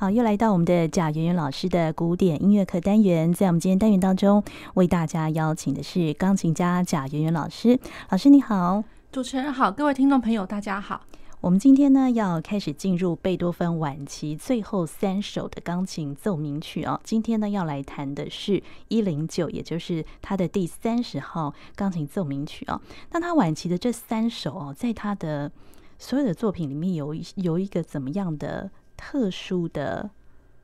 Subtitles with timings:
[0.00, 3.30] 好，又来到我们的贾圆圆老师的古典音乐课单元。
[3.34, 4.42] 在我们今天单元当中，
[4.72, 7.78] 为大家邀请的是钢琴家贾圆圆老师。
[8.08, 8.82] 老师你好，
[9.12, 11.02] 主持人好，各位听众朋友大家好。
[11.42, 16.98] 我们今天呢要开始进入贝多芬晚期最后三首的钢琴奏鸣曲哦。
[17.04, 22.80] 今天呢要来谈的是一零九，也就是他的第三十号钢琴奏鸣曲哦。
[23.10, 25.52] 那他晚期的这三首哦，在他的
[25.98, 28.70] 所有的作品里面有一有一个怎么样的？
[29.00, 30.10] 特殊的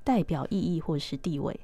[0.04, 1.58] 代表意义或是地位，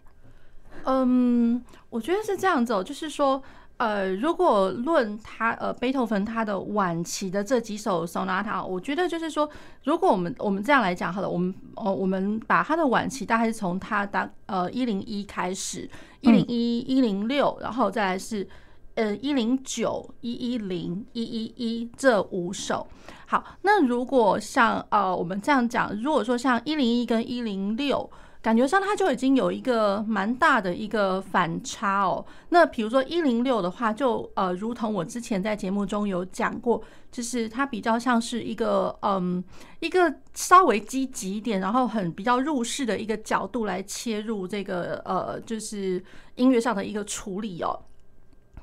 [0.84, 3.42] 嗯，我觉得是这样子哦，就是说，
[3.76, 9.46] 呃，如果论他呃贝多芬他的晚期的这几首 sonata，我觉得就是说，
[9.84, 15.86] 如果我们我们这样来讲好了，我们哦我们把他的晚期大概是从他的呃一零一开始，
[16.22, 18.48] 一零一一零六，然后再来是。
[18.94, 22.86] 呃，一零九、一一零、一一一这五首，
[23.26, 28.10] 好，那如果像呃我们这样讲，如果说像一零一跟一零六，
[28.42, 32.22] 感觉上它就已经有一个蛮大的一个反差哦。
[32.50, 39.42] 那比如说一零六的话，就呃，如同我之前在节目中有讲过，就是它比较像是一个嗯，
[39.80, 46.04] 一个稍微积极一点，然后很比较入世的一个角度来切入这个呃，就是
[46.34, 47.78] 音乐上的一个处理哦。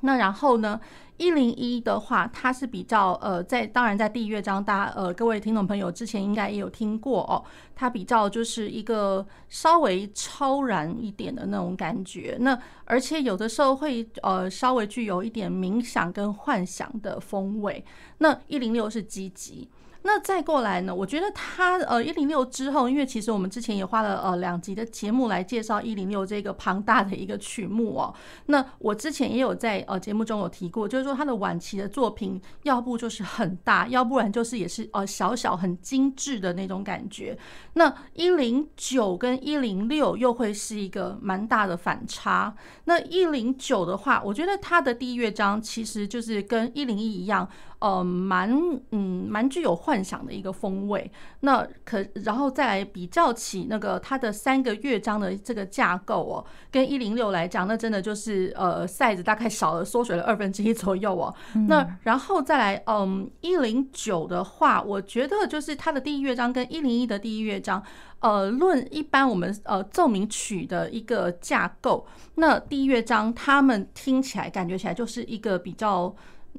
[0.00, 0.80] 那然后呢，
[1.16, 12.36] 一零一的话，它是比较呃，在当然在第一乐章，大家呃各位听众朋友之前应该也有听过哦，它比较就是一个稍微超然一点的那种感觉。
[12.40, 17.84] 那而且有的时候会呃稍微具有一点冥想跟幻想的风味。
[18.18, 19.68] 那一零六是积极。
[20.02, 20.94] 那再过来呢？
[20.94, 28.14] 我觉得他呃一零六之后，因为其实我们之前也花了呃两集的节目来介绍一零六这个庞大的一个曲目哦。
[28.46, 37.36] 那我之前也有在呃节目中有提过，就是说他的晚期的作品，要不就是很大，要不然就是也是呃小小很精致的那种感觉。
[37.74, 42.54] 那一零九跟一零六又会是一个蛮大的反差。
[42.84, 47.46] 那一零九的话，我觉得他的第一乐章其实就是跟一零一一样。
[47.80, 48.50] 呃，蛮
[48.90, 51.10] 嗯，蛮具有幻想的一个风味。
[51.40, 61.34] 那可然后再来比较起那个它的三个乐章的这个架构哦，跟一零六来讲，那真的就是呃，size 大概少了缩水了二分之一左右哦。
[61.68, 67.82] 那然后再来，嗯，一零九的话，我觉得就是它的第一乐章跟一零一的第一乐章，
[68.18, 76.14] 呃，论一般我们呃奏鸣曲的一个架构，那第一乐章他们听起来感觉起来就是一个比较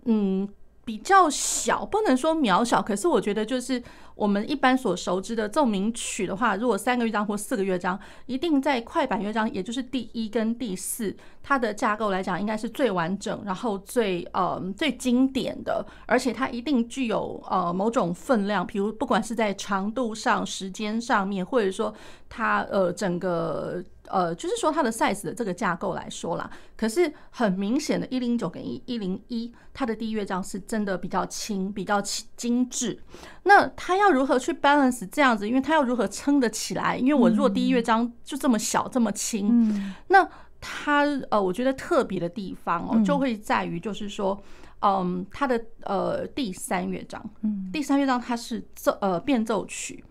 [0.05, 0.49] 嗯。
[0.83, 3.81] 比较小，不能说渺小，可是我觉得就是
[4.15, 21.93] 我们一般所熟知的奏鸣曲的话，如果三个乐章或四个乐章，一定在快板乐章，也就是第一跟第四，它的架构来讲，应该是最完整，然后最呃最经典的，而且它一定具有呃某种分量，比如不管是在长度上、时间上面，或者说
[22.27, 23.83] 它呃整个。
[24.11, 32.01] 呃，就是说它的 size 的这个架构来说啦，可是很明显的，一零九跟一一零一，它的第一乐章是真的比较轻，比较
[32.35, 32.99] 精致。
[33.43, 35.47] 那它要如何去 balance 这样子？
[35.47, 36.97] 因为它要如何撑得起来？
[36.97, 40.27] 因为我如果第一乐章就这么小，这么轻，那
[40.59, 44.37] 它呃，我觉得特别的地方哦，就会在于就是说，
[44.81, 50.03] 嗯，它的呃第三乐章，嗯第三乐章它是奏呃变奏曲。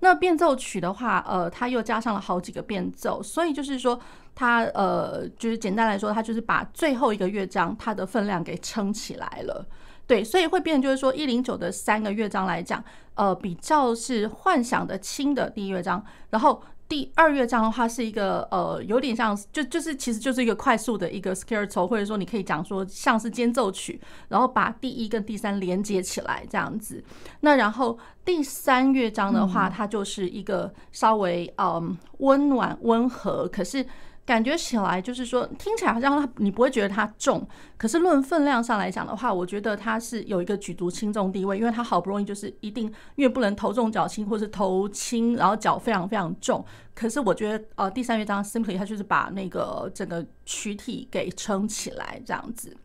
[0.00, 3.98] 那变奏曲的话，呃，它又加上了好几个变奏，所以就是说，
[4.34, 9.66] 它呃，就是简单来说，它就是把最后一个乐章它的分量给撑起来了，
[10.06, 12.82] 对，所以会变，就是说一零九的三个乐章来讲，
[13.14, 16.62] 呃，比较是幻想的轻的第一乐章，然后。
[16.88, 27.02] 第二乐章的话是一个呃，有点像就就是其实就是一个快速的一个 scherzo，或者说你可以讲说像是间奏曲，然后把第一跟第三连接起来这样子。
[27.40, 33.84] 那然后第三乐章的话，它就是一个稍微嗯温暖温和，可是。
[34.26, 37.46] 感觉起来就是说，听起来好像它你不会觉得它重，
[37.78, 46.64] 可是论分量上来讲的话，我觉得它是有一个举足轻重地位，因为它好不容易就是一定，因为不能头重脚轻，或是头轻然后脚非常非常重。
[46.92, 52.76] 可是我觉得呃第三乐章 simply 它就是把那个整个躯体给撑起来这样子，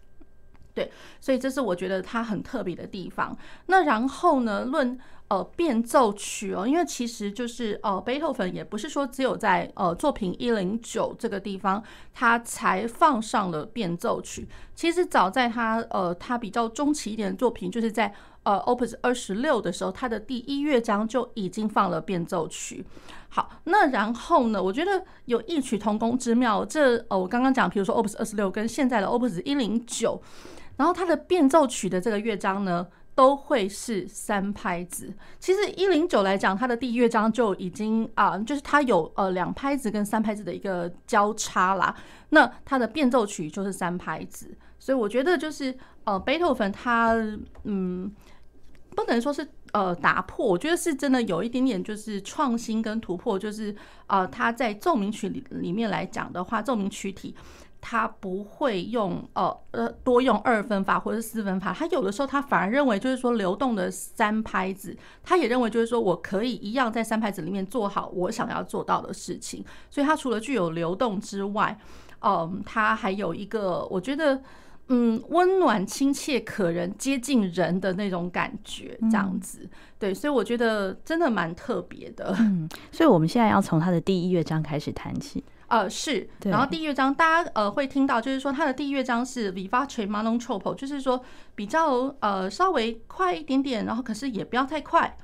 [0.76, 3.36] 对，所以这是我觉得它很特别的地方。
[3.66, 5.00] 那然后呢，论。
[5.32, 11.82] 呃，变奏曲哦，因为其实就是呃，贝多芬也不是说只有在呃作品一零九这个地方，
[12.14, 14.46] 他才放上了变奏曲。
[14.76, 18.14] 其实早在他呃他比较中期一点的作品，就是在
[18.44, 22.84] 呃 Opus 二十六的时候，他的第一乐章就已经放了变奏曲。
[23.30, 26.66] 好，那然后呢，我觉得有异曲同工之妙。
[26.66, 30.22] 这呃，我刚刚讲，比如说 Opus 二十六跟现在的 Opus 一零九，
[30.76, 32.86] 然后它的变奏曲的这个乐章呢。
[33.22, 35.14] 都会是三拍子。
[35.40, 41.96] 其实一零九来讲，它的第一乐章就已经啊、就是它有呃两拍子跟三拍子的一个交叉啦。
[42.30, 47.14] 那它的变奏曲就是三拍子，所以我觉得就是呃，贝多芬他
[47.66, 48.12] 嗯，
[48.96, 53.76] 不能说是呃打破，我觉得是真的有一点点就是创新跟突破，就是
[54.08, 57.36] 呃，他在奏鸣曲里里面来讲的话，奏鸣曲体。
[57.82, 71.78] 他不会用呃呃多用二分法或者是四分法，他有的时候他反而认为就是说流动的三拍子，他也认为就是说我可以一样在三拍子里面做好我想要做到的事情，所以他除了具有流动之外，
[72.22, 74.40] 嗯，他还有一个我觉得
[74.90, 79.68] 嗯温暖亲切可人接近人的那种感觉，这样子，
[79.98, 82.36] 对，所以我觉得真的蛮特别的。
[82.40, 85.44] 嗯，所以我们现在要从他的第一乐章开始谈起。
[85.72, 89.88] 呃，是，然后第一乐章大家呃会听到，就是说它的第一乐章是 Vivace
[90.38, 91.24] troppo，就是说
[91.56, 95.18] 比较呃稍微快一点点，然后可是也不要太快，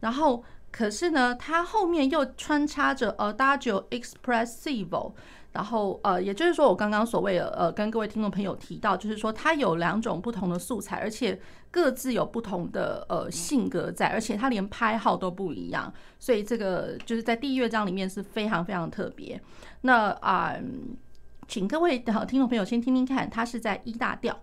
[0.00, 5.12] 然后可是呢，它后面又穿插着 Adagio espressivo。
[5.54, 11.40] 然后呃，也就是说，我刚刚所谓的呃，跟各位听众朋友提到，就是说它有两种不同的素材，而且
[11.70, 19.40] 各自有不同的呃性格在，而且它连拍号都不一样，所以这个就是在第一乐章里面是非常非常特别。
[19.86, 20.56] 那啊、
[21.46, 24.40] 请各位的听众朋友先听听看，它是在一大调。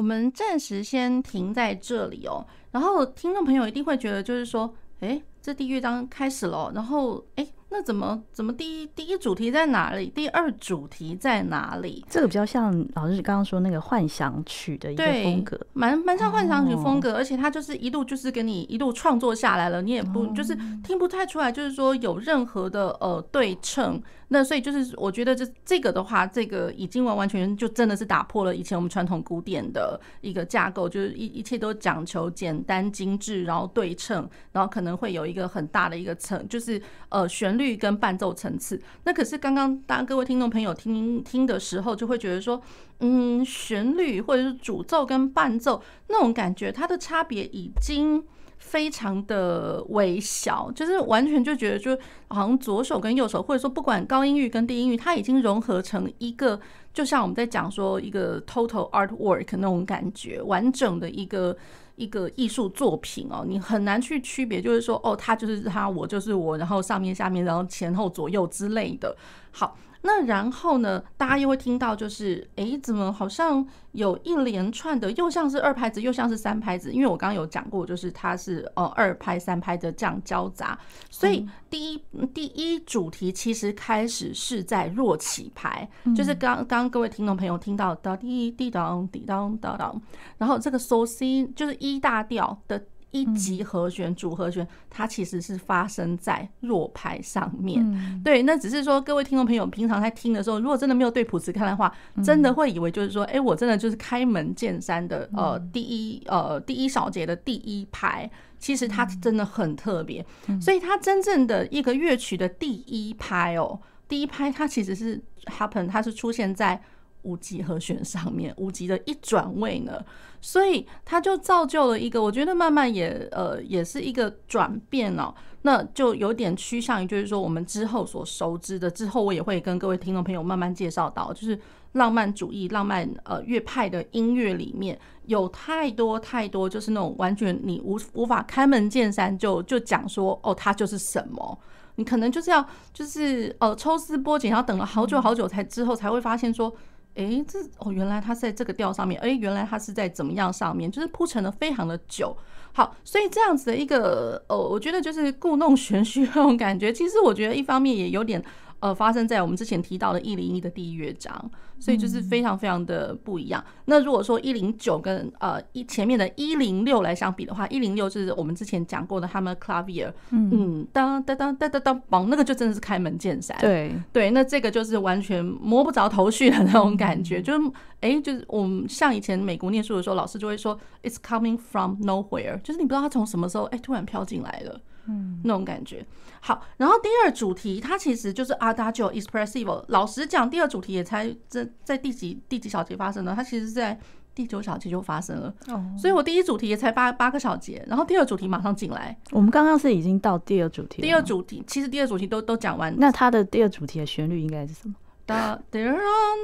[0.00, 7.49] 我们暂时先停在这里哦，然后听众朋友一定会觉得，就是说，诶，这第一乐章开始了，然后，诶。
[7.80, 10.12] 那怎么怎么第一第一主题在哪里？
[10.14, 12.04] 第二主题在哪里？
[12.10, 20.54] 这个比较像老师刚刚说那个幻想曲的一个风格，蛮蛮像幻想曲风格，而且它就是一路就是给你一路创作下来了，你也不就是
[20.84, 23.98] 听不太出来，就是说有任何的呃对称。
[24.32, 37.69] 那所以就是我觉得这这个的话，这个已经完完全全就真的是打破了以前我们传统古典的一个架构，就是一一切都讲求简单精致，然后对称，然后可能会有一个很大的一个层，就是呃旋律。
[37.76, 42.60] 跟伴奏层次，那可是刚刚当各位听众朋友听听的时候，就会觉得说，
[43.00, 48.22] 嗯，旋律或者是主奏跟伴奏那种感觉，它的差别已经
[48.58, 51.96] 非常的微小，就是完全就觉得就
[52.28, 56.60] 好像左手跟右手，或者说不管高音域跟低音域，它已经融合成一个，
[56.92, 61.56] 就像我们在讲说一个 total artwork 那种感觉，完整的一个。
[62.00, 69.14] 一个艺术作品哦，你很难去区别，就是说，哦，他就是他，我就是我，然后上面、下面，然后前后、左右之类的。
[69.50, 69.76] 好。
[70.02, 76.92] 那然后呢，大家又会听到，就是诶，怎么好像有一连串的，又像是二拍子，又像是三拍子？
[76.92, 80.78] 因为我刚刚有讲过，就是它是呃二拍、三拍的这样交杂。
[81.10, 82.02] 所以第一
[82.32, 90.02] 第一主题其实开始是在弱起拍，就是刚刚刚各位听众朋友听到的滴滴当滴当当当，
[90.38, 92.84] 然后这个 So C 就是一大调的。
[93.10, 98.22] 一级和弦主和弦，它其实是发生在弱拍上面。
[98.22, 101.92] 对，那只是说各位听众朋友平常在听的时候，如果真的没有对谱子看的话，
[102.24, 110.24] 真的会以为就是说，哎，我真的就是开门见山的，呃，第一呃第一小节的第一拍，其实它真的很特别。
[110.60, 116.80] 所以它真正的一个乐曲的第一拍哦，第一拍它其实是 happen，它是出现在。
[117.22, 120.02] 五级和弦上面，五级的一转位呢，
[120.40, 131.58] 所以它就造就了一个，我觉得慢慢也呃也是一个转变哦，那就有点趋向于就是说我们之后所熟知的，之后我也会跟各位听众朋友慢慢介绍到，就是
[131.92, 141.58] 浪漫主义、浪漫呃乐派的音乐里面有太多太多，就是那种完全你无无法开门见山就就讲说哦，它就是什么。
[141.96, 146.72] 你可能就是要就是呃抽丝剥茧，要等了好久好久才之后才会发现说，
[147.14, 152.36] 哎、这哦原来它是在这个调上面，哎、原来它是在怎么样上面，就是铺陈的非常的久。
[152.72, 156.92] 好，所以这样子的一个哦，我觉得就是故弄玄虚那种感觉。
[156.92, 158.42] 其实我觉得一方面也有点。
[158.80, 163.62] 呃，发生在我们之前提到的一零一的第一乐章，所以就是非常非常的不一样。
[163.66, 173.56] 嗯、那如果说一零九跟呃一前面的一零六来相比的话，一零六是我们之前讲过的 Hammer Clavier，嗯，当当当当当当，嘣，那个就真的是开门见山。
[173.60, 177.68] 对对，那这个就是完全摸不着头绪的那种感觉，嗯、就是
[178.00, 184.80] 哎、欸，就是我们像以前美国念书的时候，老师就会说 It's coming from nowhere，就是你不知道它从什么时候哎、欸、突然飘进来了。
[185.10, 186.06] 嗯，那种感觉
[186.40, 186.62] 好。
[186.76, 189.84] 然后第二主题它其实就是 Adagio Espressivo。
[189.88, 193.34] 老实讲，第二主题也才在在第几第几小节发生的？
[193.34, 193.98] 它其实是在
[194.34, 195.52] 第九小节就发生了。
[195.66, 199.18] 哦，所以我第一主题也才八八个小节，然后第二主题马上进来。
[199.32, 201.02] 我们刚刚是已经到第二主题。
[201.02, 202.94] 第二主题其实第二主题都都讲完。
[202.96, 204.94] 那它的第二主题的旋律应该是什么？
[205.26, 205.78] 哒哒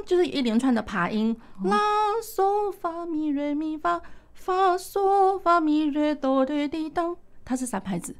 [0.05, 1.77] 就是一连串的爬音，拉
[2.23, 4.01] 嗦发咪瑞咪发
[4.33, 8.15] 发嗦发咪瑞哆瑞滴当，它是三拍子。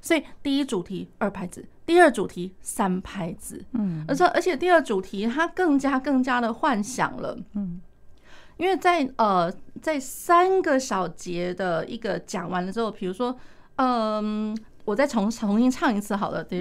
[0.00, 7.80] 所以第一主题二拍子，第二主题三拍子，嗯，而且而且第二主题它更加更加的幻想了，嗯，
[8.56, 9.52] 因为在呃
[9.82, 13.36] 在三个小节的一个讲完了之后，比如说，
[13.76, 16.56] 嗯，我再重重新唱一次好了，哒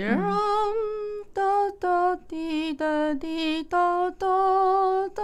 [1.33, 4.27] 哒哒滴哒滴哒哒
[5.15, 5.23] 哒。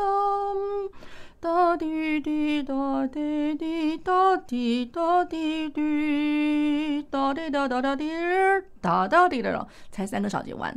[1.46, 8.10] 哒滴滴哒滴滴哒滴哒滴滴哒滴哒哒哒滴
[8.82, 10.76] 哒哒滴哒，才三个小节完。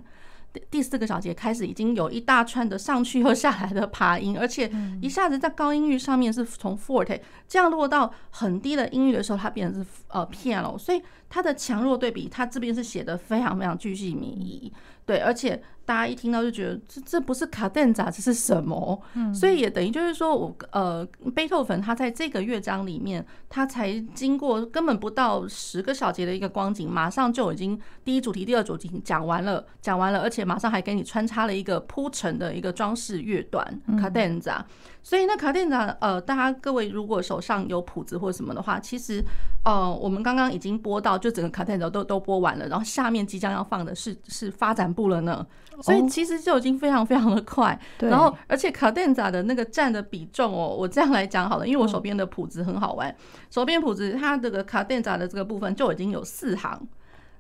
[0.71, 4.71] 第四个小节开始已经有一大串的上去又下来的爬音，而且
[5.01, 14.73] 一下子在高音域上面是从 forte 降落到很低的音域的时候，它变成是呃 piano，所以它的强弱对比，它这边是写的非常非常巨细靡遗。
[15.05, 19.01] 对，而且大家一听到就觉得这这不是卡顿扎，这是什么？
[19.15, 21.03] 嗯，所以也等于就是说我呃，
[21.35, 34.63] 贝多芬他在这个乐章里面，他才经过根本不到十个小节的一个光景，马上就已经第一主题、第二主题讲完了，讲完了，而且马上还给你穿插了一个铺陈的一个装饰乐段卡顿扎。
[35.09, 39.25] 所以那卡店长呃，大家各位如果手上有谱子或什么的话，其实
[39.65, 44.89] 呃，我们刚刚已经播到就整个卡店长都都播完了，然后下面即将要放的是是发展。
[44.99, 45.47] 部了呢，
[45.83, 47.79] 所以其实就已经非常非常的快。
[48.01, 53.15] 然后，而且卡店长的那个占的比重哦，我这样来讲好了，因为我手边的谱子很好玩，
[53.49, 56.85] 手边谱子它这个卡店长的这个部分就已经有四行。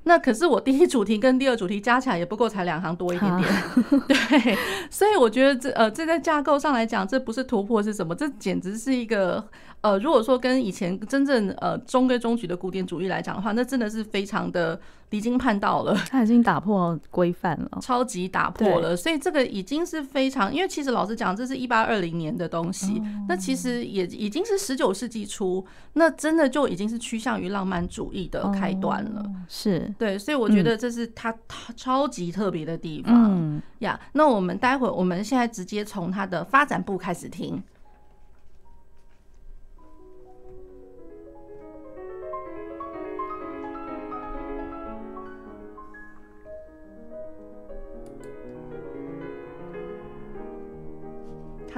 [0.04, 3.48] 那可是我第一主题跟第二主题加起来也不过才两行多一点点，
[4.08, 4.58] 对。
[4.90, 8.14] 所以我觉得这呃，这在架构上来讲，这不是突破是什么？
[8.14, 9.48] 这简直是一个。
[9.80, 14.78] 呃，如果说跟以前真正呃中规中矩的古典主义来讲的话，那真的是非常的
[15.10, 15.94] 离经叛道了。
[16.10, 18.96] 他已经打破规范了，超级打破了。
[18.96, 29.24] 所以这个已经是非常，因为其实老实讲，这是一八二零年的东西，那其实也已经是十九世纪初，那真的就已经是趋向于浪漫主义的开端了。
[29.48, 31.32] 是对，所以我觉得这是他
[31.76, 33.98] 超级特别的地方呀。
[34.12, 37.62] 那我们待会儿我们现在直接从他的发展部开始听。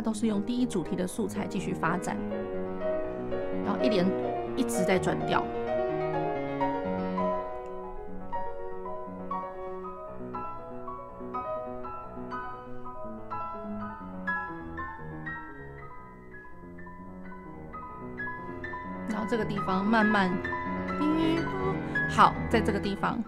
[0.00, 2.16] 都是用第一主题的素材继续发展，
[3.64, 4.06] 然后一连
[4.56, 5.44] 一直在转调，
[19.08, 20.30] 然后这个地方慢慢，
[22.10, 23.22] 好，在这个地方，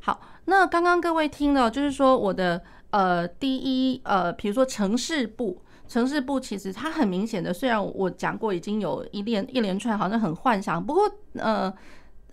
[0.00, 5.62] 好，那刚刚各位听到就是说我的呃第一呃，比如说城市部。
[5.92, 11.02] 城市部其实它很明显的，虽然我讲过已经有一连一连串好像很幻想，不过
[11.34, 11.70] 呃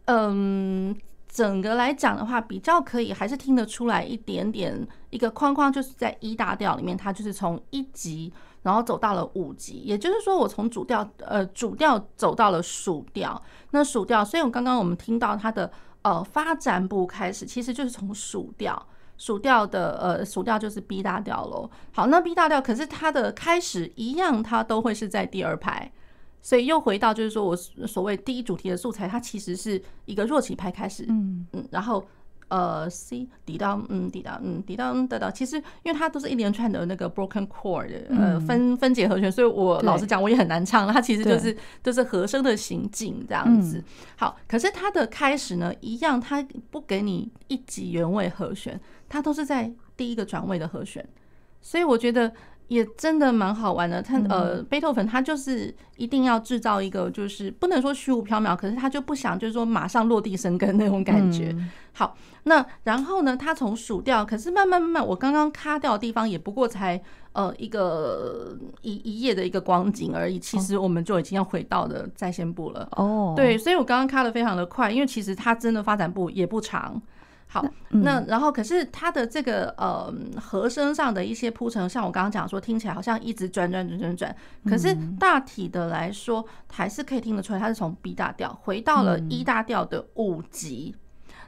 [0.06, 0.96] 嗯，
[1.28, 15.70] 整个来讲的话比较可以还是听得出来一点点一个框框，就是在一大调里面，它就是从一级然后走到了五级，也就是说我从主调呃主调走到了属调，那属调，所以我刚刚我们听到它的
[16.04, 18.88] 呃发展部开始，其实就是从属调。
[19.20, 21.70] 属调的呃，属调就是 B 大调喽。
[21.92, 25.92] 好，那 B 大调可是它的开始一样，它都会是在第二拍，
[26.42, 32.02] 所以又回到就是说我所谓第一主题的素材，它其实是一个弱起拍开始，嗯嗯，然后
[32.48, 40.88] 呃 C 抵到嗯抵到嗯抵到嗯得到，其实因为它都是一连串的那个 broken chord 的呃分分解和弦，所以我老实讲我也很难唱。
[40.92, 43.84] 它其实就是就是和声的行进这样子。
[44.16, 51.06] 好，可是它的开始呢一样，它不给你一级原位和弦，它都是在第一个转位的和弦，
[51.60, 52.32] 所以我觉得。
[52.70, 61.52] 也真的蛮好玩的，它呃，贝多芬他就是一定要制造一个，就是不能说虚无缥缈，可是他就不想就是说马上落地生根那种感觉。
[61.94, 67.02] 好，那然后呢，他从属调，可是慢慢慢慢，我刚刚卡掉的地方也不过才
[67.32, 72.88] 呃一个一一夜的一个光景而已，其实我们就已经要回到了在线部了。
[72.92, 77.02] 哦，对，所以我刚刚卡的非常的快，因为其实它真的发展部也不长。
[77.52, 90.96] 好，那然后可是它的这个呃和声上的一些铺陈，像我刚刚讲说，听起来好像一直转转转转转，可是大体的来说，还是可以听得出来，它是从 B 大调回到了 E 大调的五级。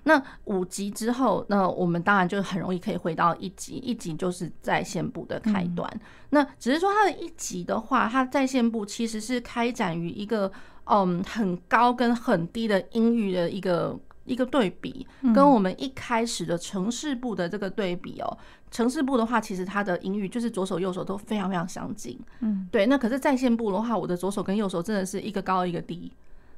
[0.01, 5.87] 那五级之后，那我们当然就很容易可以回到一级，一级就是在线部的开端。
[6.31, 10.51] 那只是说它的一级的话，它在线部其实是开展于一个
[10.85, 13.99] 嗯很高跟很低的音域的一个。
[14.25, 18.37] 一个对比，跟我们一开始的城市部的这个对比哦，
[18.69, 22.85] 城市部的话，其实它的音域就是左手右手都非常非常相近，嗯，对。
[22.85, 26.11] 那可是在线部的话，我的左手跟右手真的是一个高一个低，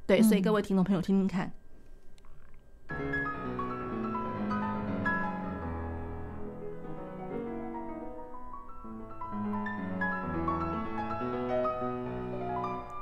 [0.05, 0.21] 对。
[0.21, 1.51] 所以各位听众朋友听听看，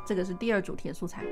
[0.05, 1.25] 这个是第二主题的素材。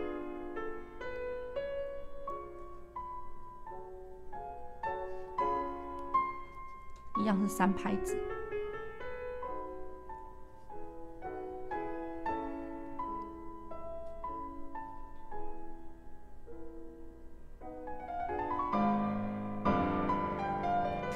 [7.59, 8.15] 三拍子，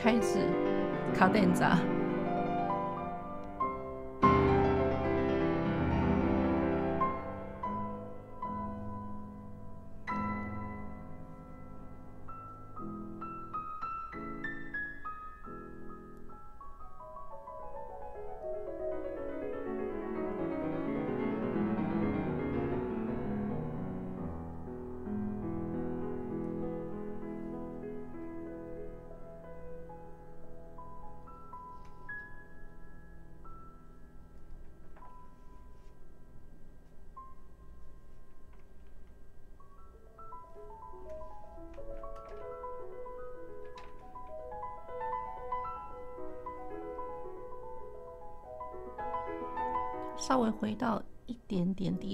[0.02, 0.40] 开始
[1.16, 1.78] 卡电扎。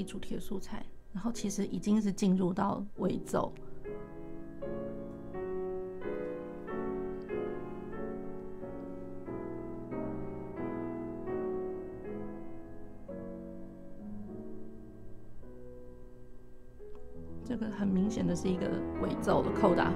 [0.09, 3.53] 主题的素材，然后其实已经是进入到尾奏。
[17.45, 18.67] 这个很明显的是一个
[19.03, 19.93] 尾奏的扣打。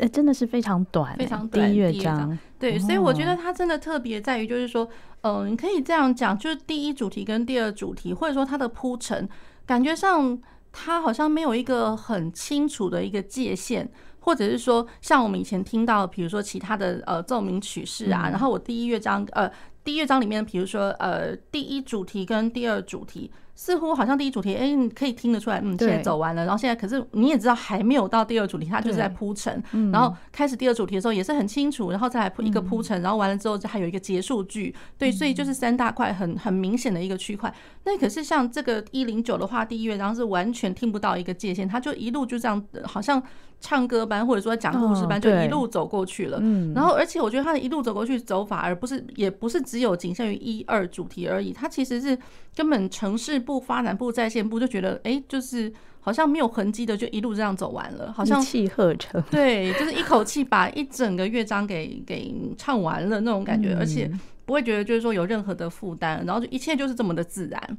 [0.00, 1.68] 呃，真的是非常短，非常短。
[1.68, 4.88] 第一乐章，对，哦、所以我觉得它真的特别在于，就是说，
[5.20, 9.28] 嗯、呃，你可以这样讲，就是第一主题跟第二主题，或者说它的铺陈，
[9.66, 10.40] 感觉上
[10.72, 13.86] 它好像没有一个很清楚的一个界限，
[14.20, 19.50] 或者是说，像我们以前听到，比如说其他的呃奏鸣曲式啊，嗯、然后我第一乐章，呃，
[19.84, 23.30] 第一乐章里面，比如说呃，第一主题跟第二主题。
[23.60, 26.46] 似乎好像第一主题，哎、欸，你可以听得出来，嗯，现在走完了。
[26.46, 29.62] 然后现在，可是你也知道还没有到第二主题，它就是在铺陈。
[29.92, 34.74] 然后开始第二主题的时候也是很清楚，然后再来铺一个铺陈，然后完了之后就还有一个结束句。
[34.96, 37.52] 对，所以就是三大块很很明显的一个区块。
[37.84, 43.22] 那可是像这个一零九的话，第一乐章是完全听不到一个界限，它就一路就这样，好像
[43.60, 46.40] 唱歌班或者说讲故事班，就一路走过去了。
[46.74, 52.18] 然后而且我觉得它的一路走过去走法，而不是也不是只有仅限于一二主题而已，它其实是
[52.54, 59.20] 根本呈示部、发展部、在线部就觉得，哎、欸，就是好像没有痕迹的，就一路这样走完了，好像一气呵成。
[59.28, 64.08] 对，就是一口气把一整个乐章给给唱完了那种感觉，而且
[64.44, 67.78] 不会觉得就是说有任何的负担，然后就一切就是这么的自然。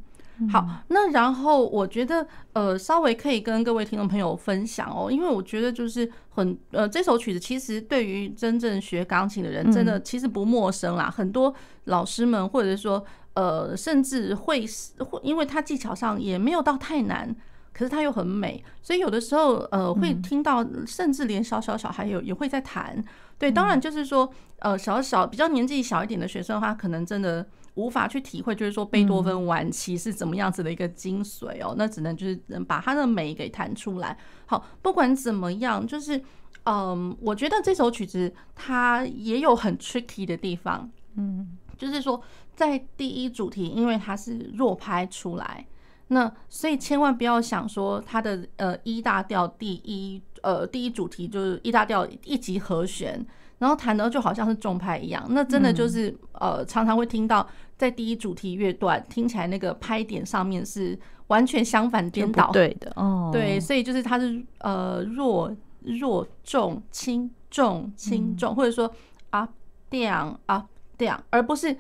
[0.52, 11.54] 好，那然后我觉得呃，稍微可以跟各位听众朋友分享哦，因为我觉得就是很呃，这首曲子其实对于真正学钢琴的人，真的其实不陌生啦，很多
[11.86, 13.02] 老师们或者说。
[13.34, 14.66] 呃，甚至会
[15.00, 17.36] 会，因为它技巧上也没有到太难，
[17.74, 23.04] 可是它又很美，所以有的时候呃会听到，甚至连小小小孩有也会在弹。
[23.38, 34.16] 对，当然就是说呃小小比较年纪小一点的学生的话，可能真的无法去体会，就是说贝多芬晚期是怎么样子的一个精髓哦，那只能就是能把它的美给弹出来。
[34.46, 36.22] 好，不管怎么样，就是
[36.66, 42.22] 嗯，我觉得这首曲子它也有很 tricky 的地方，嗯，就是说
[42.56, 45.66] 在第一主题，因为它是弱拍出来。
[46.08, 53.26] 那所以千万不要想说它的呃一大调第一呃第一主题就是一大调一级和弦，
[53.60, 68.94] 然后弹的就好像是重拍一样，那真的就是呃常常会听到在第一主题乐段听起来那个拍点上面是完全相反颠倒，对的哦，对，所以就是它是呃弱弱重轻重轻重，或者说
[69.30, 69.50] up
[69.90, 70.66] down up
[70.98, 71.78] down，而不是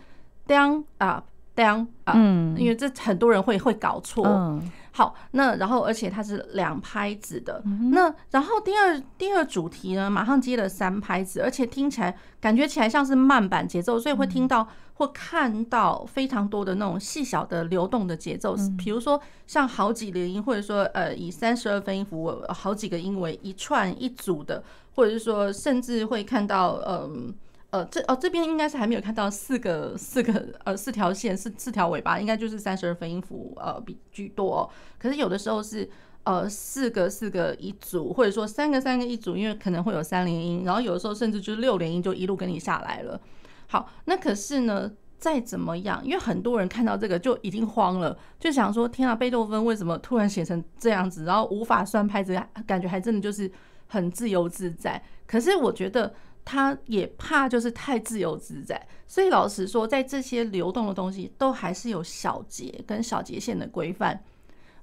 [0.51, 1.23] down up。
[1.53, 1.63] 这
[2.05, 4.25] 啊，嗯，因为这很多人会会搞错。
[4.25, 7.61] 嗯，好，那然后而且它是两拍子的，
[7.91, 24.63] 那然后第二第二主题呢，马上接了三拍子，而且听起来感觉起来像是慢板节奏，所以会听到或看到非常多的那种细小的流动的节奏，比如说像好几连音，或者说呃以三十二分音符好几个音为一串一组的，
[24.95, 27.11] 或者是说甚至会看到嗯。
[27.11, 27.35] 呃，
[27.71, 34.69] 呃这哦这边应该是还没有看到四个四个呃四条线四四条尾巴，应该就是三十二分音符呃比居多哦。
[34.99, 35.89] 可是有的时候是
[36.23, 43.19] 呃四个四个一组，或者说三个三个一组，因为可能会有三连音，然后有的时候甚至就是六连音就一路跟你下来了。
[43.67, 53.49] 好，那可是呢，再怎么样，因为很多人看到这个就已经慌了，就想说天啊，贝多芬为什么突然写成这样子，然后无法算拍子，感觉还真的就是
[53.87, 55.01] 很自由自在。
[55.25, 56.13] 可是我觉得。
[56.43, 64.23] 他也怕就是太自由自在，所以老实说，在这些流动的东西都还是有小节跟小节线的规范。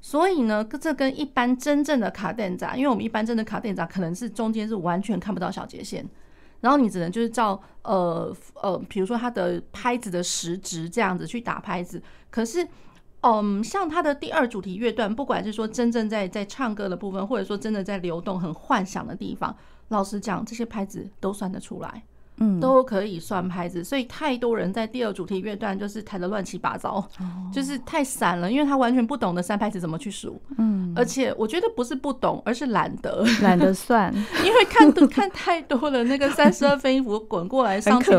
[0.01, 6.09] 所以呢，这跟一般真正的卡电扎，因为我们一般真的卡电扎可能是中间是完全看不到小节线，
[6.61, 12.01] 然后你只能就是照呃呃，比如说它的拍子的时值这样子去打拍子。
[12.31, 12.65] 可是，
[13.23, 19.57] 嗯，像它的第二主题乐段，不管是说真正在在唱歌的部分，或者说真的在流动很幻想的地方。
[19.89, 22.05] 老实讲，这些牌子都算得出来。
[22.41, 27.07] 嗯，都可以算拍子，所以太多人在第二主题乐段就是弹的乱七八糟，
[27.53, 30.41] 就是太散了，因为他完全不懂得三拍子怎么去数。
[30.57, 38.11] 嗯，而且我觉得不是不懂，而是懒得懒得算， 因为看的看太多了，那个 三十二分音符滚过来上去，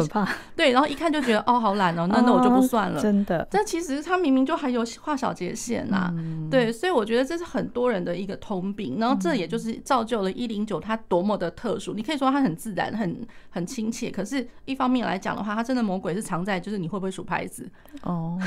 [0.56, 3.02] 对，然后一看就觉得哦，好懒哦，那 那我就不算了。
[3.02, 6.14] 真的，但其实他明明就还有画小节线呐，
[6.52, 11.94] 对，所以我觉得这是很多人的一个通病，然后这也就是造就了一零九它多么的特殊。
[11.94, 14.09] 你可以说它很自然，很很亲切。
[14.12, 17.70] 可是，一方面来讲的话，它真的魔鬼是藏在就是你会不会数拍子
[18.04, 18.40] 哦，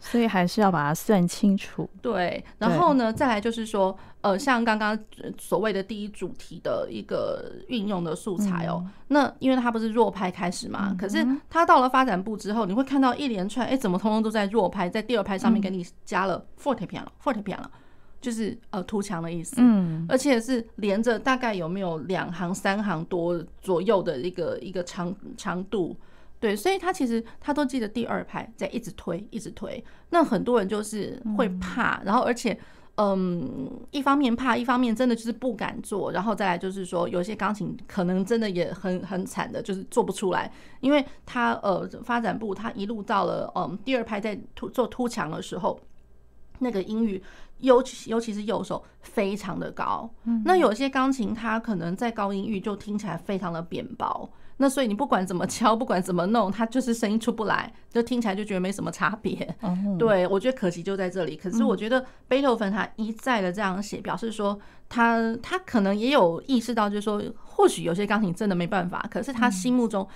[0.00, 1.88] 所以还是要把它算清楚。
[2.00, 4.98] 对，然后呢，再来就是说，呃，像刚刚
[5.38, 17.70] 所谓的第一主题的一个运用的素材哦，那因为它不是弱拍开始嘛，可是它到了发展部之后，你会看到一连串，哎，怎么通通都在弱拍，在第二拍上面给你加了 forte piano 了，forte piano 了。
[18.20, 25.96] 就是呃突墙的意思，嗯，而且是连着大概有没有两行三行多左右的一个一个长长度，
[26.40, 32.58] 对，所以他其实他都记得第二排在一直推一直推，那很多人就是会怕，然后而且
[32.96, 40.50] 嗯，一方面怕，一方面真的就是不敢做，然后再来就是说有些钢琴可能真的也很很惨的，就是做不出来，
[40.80, 45.78] 因为他呃发展部他一路到了嗯第二排在突做突墙的时候。
[46.60, 47.22] 那个音域，
[47.58, 50.10] 尤其尤其是右手非常的高，
[50.44, 59.56] 那有些钢琴它可能在高音域就听起来非常的扁薄，那所以你不管怎么敲，不管怎么弄，它就是声音出不来，就听起来就觉得没什么差别。
[59.98, 61.36] 对，我觉得可惜就在这里。
[61.36, 70.06] 可是我觉得贝多芬他一再的这样写，表示说他他可能也有意识到，就是说或许有些钢琴真的没办法，可是他心目中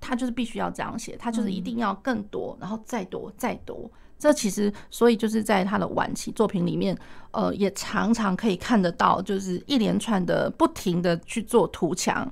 [0.00, 3.90] 他就是必须要这样写，他就是一定要更多，然后再多再多。
[4.20, 6.96] 这其实，所以就是在他的晚期作品里面，
[7.30, 12.30] 呃，也常常可以看得到，就是一连串的不停的去做图墙，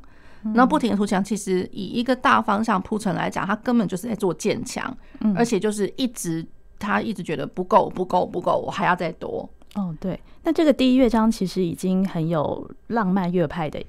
[0.54, 4.94] 那不停的图墙，其实以一个大方向铺陈来讲，他根本就是在做建强，
[5.34, 6.46] 而且就是一直
[6.78, 9.48] 他一直觉得不够不够不够，我还要再多。
[9.74, 13.82] 哦，对，那这个第一乐章其实已经很有浪漫乐派的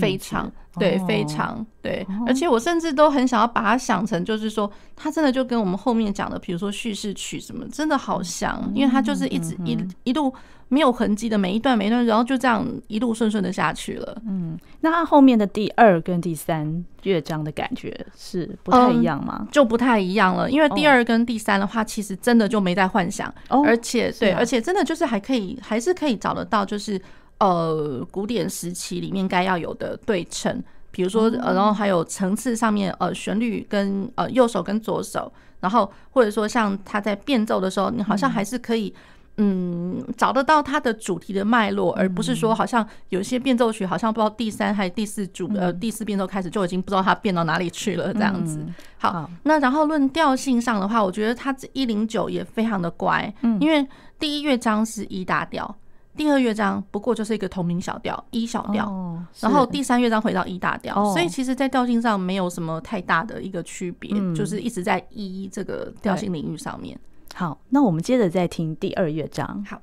[0.00, 10.32] 非常对，哦、非常对，哦、而且我甚至都很想要把它想成，就是说，它真的就跟我们后面讲的，比如说叙事曲什么，真的好像，嗯、因为它就是一直一、嗯、一路
[10.68, 14.16] 没有痕迹的每一段每一段，然后就这样一路顺顺的下去了。
[14.26, 19.38] 嗯，那它后面的第二跟第三乐章的感觉是不太一样吗？
[19.40, 27.00] 嗯、就不太一样了，因为第二跟第三的话，其实真的就没在幻想，哦、而且对，啊、而且真的就是还可以，还是可以找得到，就是。
[27.44, 35.30] 呃，古典时期里面该要有的对称，比如说，呃，然后还有层次上面，呃，旋律跟呃右手跟左手，
[35.60, 38.94] 然后或者说像他在变奏的时候，你好像还是可以，
[39.36, 48.58] 嗯，找得到它的主题的脉络，而不是说好像有些变奏曲好像不知道第三还是第四主，呃，第四变奏开始就已经不知道它变到哪里去了这样子。
[48.96, 53.30] 好，那然后论调性上的话，我觉得它这一零九也非常的乖，
[53.60, 53.86] 因为
[54.18, 55.76] 第一乐章是一大调。
[56.16, 66.98] 第二乐章不过就是一个同名小调一小调，哦、然后第三乐章回到一大调，哦、所以其实，在调性上没有什么太大的一个区别，嗯、就是一直在一这个调性领域上面。
[67.34, 69.64] 好，那我们接着再听第二乐章。
[69.68, 69.80] 好。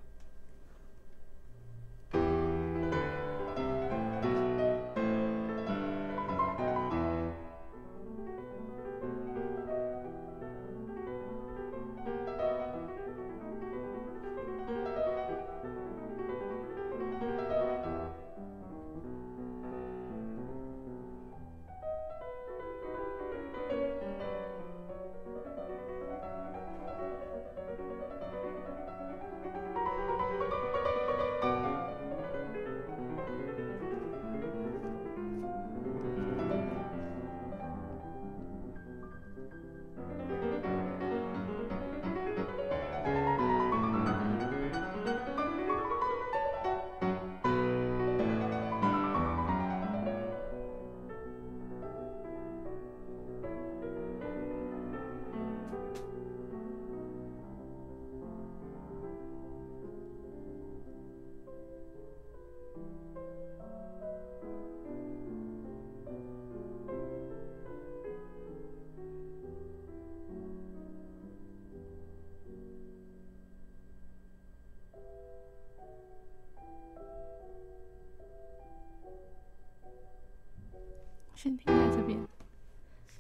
[81.42, 82.20] 先停在这边。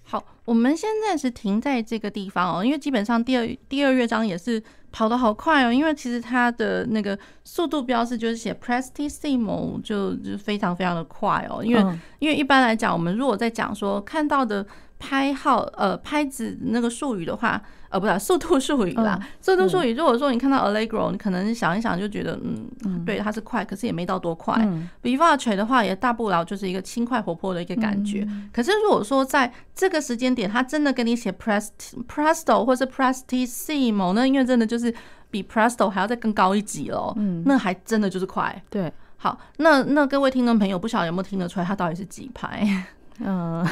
[0.03, 14.65] 好，我们现在是停在这个地方哦，因为基本上第二第二乐章也是跑得好快哦，因为其实它的那个速度标示就是写 prestissimo，就就非常非常的快哦，因为、嗯、因为一般来讲，我们如果在讲说看到的。
[15.11, 19.93] 拍号呃拍子那个术语的话，呃不是速度术语啦，速度术语。
[19.93, 22.39] 如果说你看到 allegro，你可能想一想就觉得
[22.85, 24.65] 嗯，对，它是快，可是也没到多快。
[25.03, 28.25] vivace 的话也大不了就是一个轻快活泼的一个感觉。
[28.53, 34.93] 可是如果说在这个时间点，他真的跟你写 presto 或是 prestissimo，那因为真的就是
[35.29, 38.63] 比 presto 还要再更高一级了，嗯，那还真的就是快。
[38.69, 42.65] 对，好，那那各位听众朋友，不晓得有没有听得出来，它到底是几拍？
[43.23, 43.65] 嗯，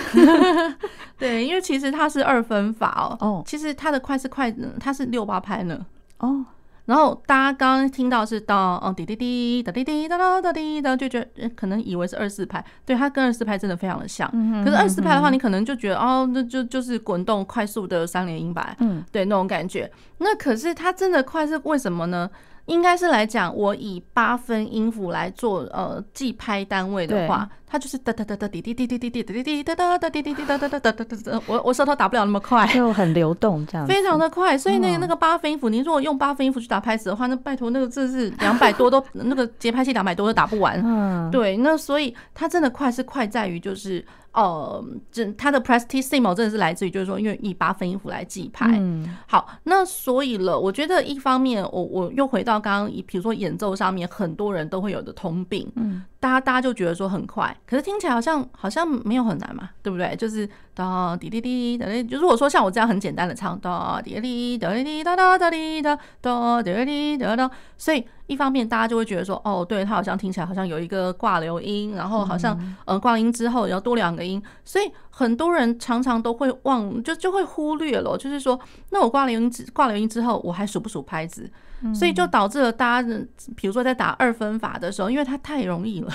[1.18, 3.18] 对，因为其实它是二分法哦。
[3.20, 5.86] 哦，其实它的快是快，它是六八拍呢。
[6.20, 6.46] 哦，
[6.86, 12.64] 然后大家刚刚听到是到哦滴滴滴哒滴滴哒哒哒滴哒，就觉得可能以为是二四拍。
[12.86, 14.30] 对，它跟二四拍真的非常的像。
[14.64, 18.76] 可是二四拍的话，你可能就觉得哦，那就就是滚动快速的三连音吧。
[18.80, 19.92] 嗯，对，那种感觉。
[20.18, 22.30] 那可是它真的快是为什么呢？
[22.70, 34.58] 应该是来讲，我以八分音符来做呃计拍单位的话，它就是哒哒哒哒滴滴滴滴滴滴滴滴哒哒哒滴滴滴哒哒哒哒哒哒，我我舌头打不了那么快，就很流动这样，非常的快。
[34.58, 40.80] 所以那个那个八分音符，你如果用八分音符去打拍子的话，那拜托那个这是两百多都那个节拍器两百多都打不完。
[40.86, 44.06] 嗯，对，那所以它真的快是快在于就是。
[44.32, 48.68] 呃，这它的 prestissimo 真的是来自于，就是说，因为以八分音符来记拍。
[48.80, 55.70] 嗯，好，那所以了，我觉得一方面，我我又回到刚刚，比如说演奏上面，很多人都会有的通病。
[55.76, 56.04] 嗯。
[56.22, 60.14] 大家大家就觉得说很快，可是听起来好像好像没有很难嘛，对不对？
[60.18, 78.58] 就是哒滴滴滴哒滴，就如果说像我这样很简单的唱哒滴滴哒滴哒哒哒滴哒哒滴滴哒哒，所以一方面大家就会觉得说，哦，对，它好像听起来好像有一个挂留音，然后好像呃挂音之后要多两个音，所以很多人常常都会忘，就就会忽略了，就是说，
[78.92, 81.50] 那我挂留音挂留音之后，我还数不数拍子？
[81.94, 83.08] 所以就导致了大家，
[83.56, 86.12] 比如说在打二分法的时候，因为它太容易了，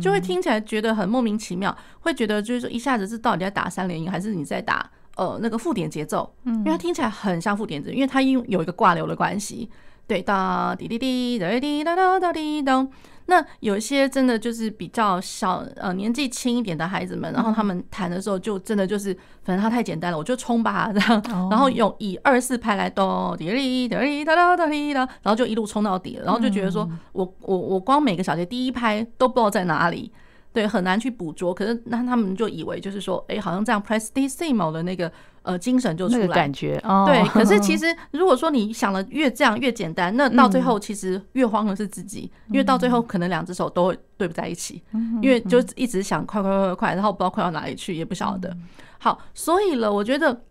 [0.00, 6.32] 就会听起来觉得很莫名其妙，会觉得就是说一下子是到底在打三连音，还是你在打呃那个附点节奏？
[6.44, 9.68] 因为它听起来很像附点子，因为它因为有一个挂流的关系。
[10.08, 12.90] 对，哒滴滴滴哒滴哒哒哒滴咚。
[13.26, 30.10] 那有一些真的就是比较小呃年纪轻一点的孩子们，然后他们弹的时候就真的就是，反正它太简单了，我就冲吧这样，然后用以二四拍来咚滴哩滴哩哒哒哒滴哒，然后就一路冲到底了，然后就觉得说我我我光每个小节第一拍都不知道在哪里。
[30.50, 31.52] 对，很难去捕捉。
[31.52, 35.12] 可是那他们就以为就是说，哎，好像这样 prestissimo 的那个
[35.48, 36.78] 呃精神就出来，感觉。
[36.84, 48.54] 哦、对，可是 其实如果说你想的越这样越简单，那到最后其实越慌的是自己，嗯、因为到最后可能两只手都会对不在一起，嗯、因为就一直想快快快快，然后不知道快到哪里去，也不晓得。
[48.98, 50.42] 好，所以了，我觉得。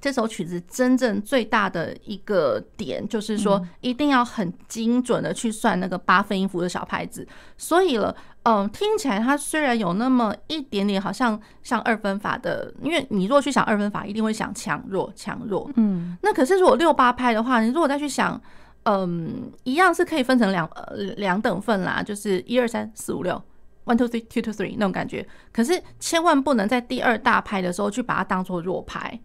[0.00, 7.24] 这首曲子真正最大的一个点，就是说一定要很精准的去算那个八分音符的小拍子。
[7.56, 8.12] 所以了，
[8.44, 15.70] 嗯，听起来它虽然有那么一点点好像像二分法的，因为你如果去想二分法，一定会想强弱强弱。
[15.76, 18.40] 嗯，那可是如果六八拍的话，你如果再去想，
[18.82, 23.40] 嗯，一样是可以分成两呃两等份啦，就是一二三四五六
[23.84, 25.24] ，one two three two two three 那种感觉。
[25.52, 29.20] 可是千万不能在第二大拍的时候去把它当做弱拍。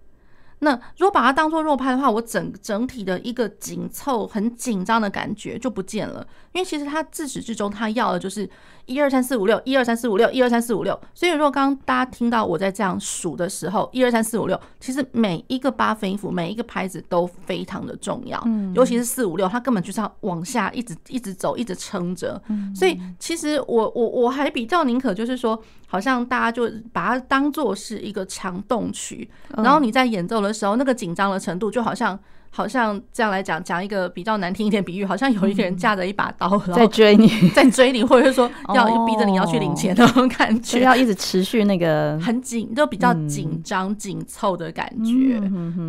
[0.60, 6.26] 那如果把它当做弱拍的话，我整整体的一个紧凑、很紧张的感觉就不见了。
[6.54, 8.50] 因为其实它自始至终，它要的就是
[8.88, 11.00] 一二三四五六，一二三四五六，一二三四五六。
[11.14, 18.42] 所以如果刚刚大家听到我在这样数的时候，一二三四五六，其实每一个八分音符，每一个拍子都非常的重要。
[18.48, 22.42] 嗯，尤其是四五六，它根本就是要往下一直一直走，一直撑着。
[22.74, 32.20] 所以其实我我我还比较宁可就是说，好像大家就把它当做是一个强动曲，然后你在演奏的时候，那个紧张的程度就好像。
[32.58, 45.40] 好像这样来讲，讲一个比较难听一点比喻，好像有一个人架着一把刀在追你， 在追你，或者说要逼着你要去领钱那种感觉，要一直持续那个很紧，就比较紧张紧凑的感觉。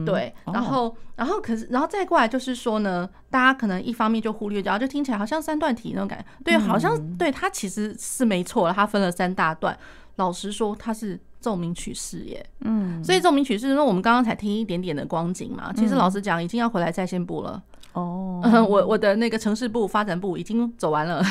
[0.04, 6.24] 对，然后，然后可是，然后再过来就是说呢，大家可能一方面就忽略掉，就听起来好像三段体那种感觉。
[6.44, 9.74] 对，好像对他其实是没错了，它分了三大段。
[10.16, 11.18] 老实说，他是。
[11.40, 17.62] 奏鸣曲式耶，嗯，所以奏鸣曲式，那我们刚刚才听一点点的光景嘛，其实老实讲，已经要回来在线部了。
[17.94, 21.22] 哦， 我我的那个城市部发展部已经走完了。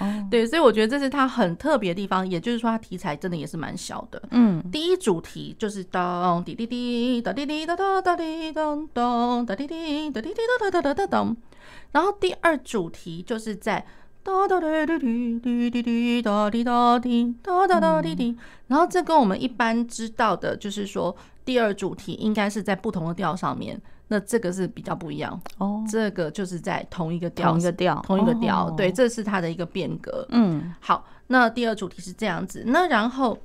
[0.00, 4.20] 哦， 对，所以我觉得这是它很特别的地方，也就是说它题材真的也是蛮小的。
[4.30, 11.36] 嗯，第一主题就是咚滴滴滴哒滴滴哒哒哒滴咚咚哒滴滴哒滴滴哒哒哒哒咚，
[11.92, 13.86] 然后第二主题就是在。
[14.22, 25.40] 哒哒哒滴滴滴滴滴哒滴哒滴哒哒哒滴滴，然后这跟我们一般知道的，就是说第二主题应该是在不同的调上面，那这个是比较不一样。
[25.58, 25.82] 哦。
[25.88, 30.26] 这个就是在同一个调，同一个调，同一个调，对，这是它的一个变革。
[30.30, 33.38] 嗯，好，那第二主题是这样子，那然后，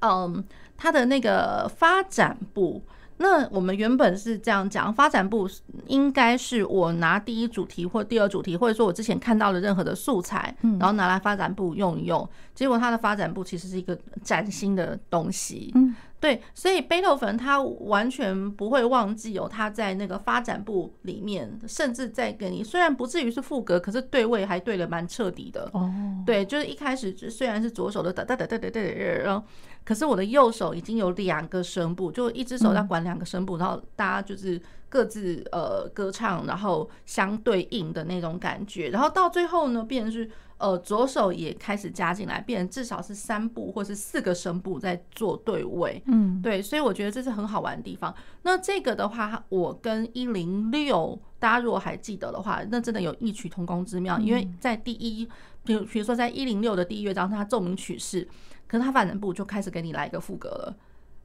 [0.00, 0.44] 嗯，
[0.76, 2.82] 它的那个发展部，
[3.18, 5.48] 那我们原本是这样讲，发展部
[5.86, 12.28] 应该是我拿第一主题或第二主题，或者说我之前看到的任何的素材，然后拿来发展部用一用。
[12.54, 15.72] 结果它的发展部其实是一个崭新的东西，
[16.20, 25.70] 对，所以贝多芬他完全不会忘记有他在那个发展部里面，甚至在跟你虽然不至于是副歌，可是对位还对的蛮彻底的。
[25.72, 25.92] 哦，
[26.26, 29.46] 对，就是一开始虽然是左手的哒哒哒哒哒哒，然后。
[29.84, 48.14] 可是我的右手已经有两个声部，就一只手在管两个声部，然后大家就是各自呃歌唱，然后相对应的那种感觉，然后到最后呢，变成是呃左手也开始加进来，变成至少是三部或是四个声部在做对位，嗯，对，所以我觉得这是很好玩的地方。
[48.42, 55.28] 那这个的话，我跟一零六，大家如果还记得的话，那真的有异曲同工之妙，因为在第一，
[55.64, 58.26] 比如比如说在一零六的第一乐章，它奏鸣曲式。
[58.66, 60.76] 可是它反正部就开始给你来一个副歌了，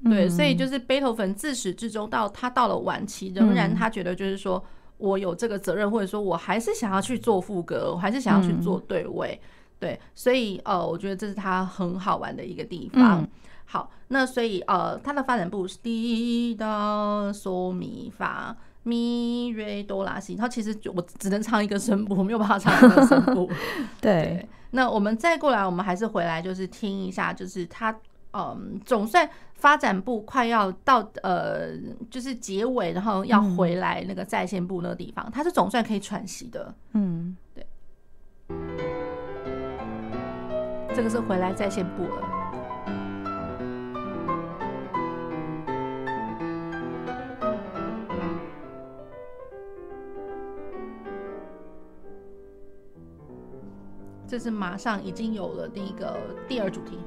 [0.04, 4.64] 对，所以就是贝多芬自始至终到他到了晚期，仍然他觉得就是说
[4.98, 9.40] 我有这个责任，或者说我还是想要去做副歌，我还是想要去做对位，
[9.80, 13.28] 对，所以呃，我觉得这是他很好玩的一个地方。
[13.66, 23.50] 好，那所以呃，他的发展部是滴答嗦咪发咪瑞哆拉西，他其实我只能唱一个声部，我没有办法唱两个声部，
[24.02, 24.48] 对。
[24.72, 27.96] 那我们再过来，我们还是回来，就是听一下，就是他，
[28.34, 31.70] 嗯，总算发展部快要到，呃，
[32.10, 37.66] 就是结尾，然后要回来那个在线部那个地方，他是总算可以喘息的，嗯，对，
[40.96, 42.30] 这个是回来在线部了。
[54.28, 56.18] 这是马上已经有了第一个
[56.48, 56.98] 第二主题。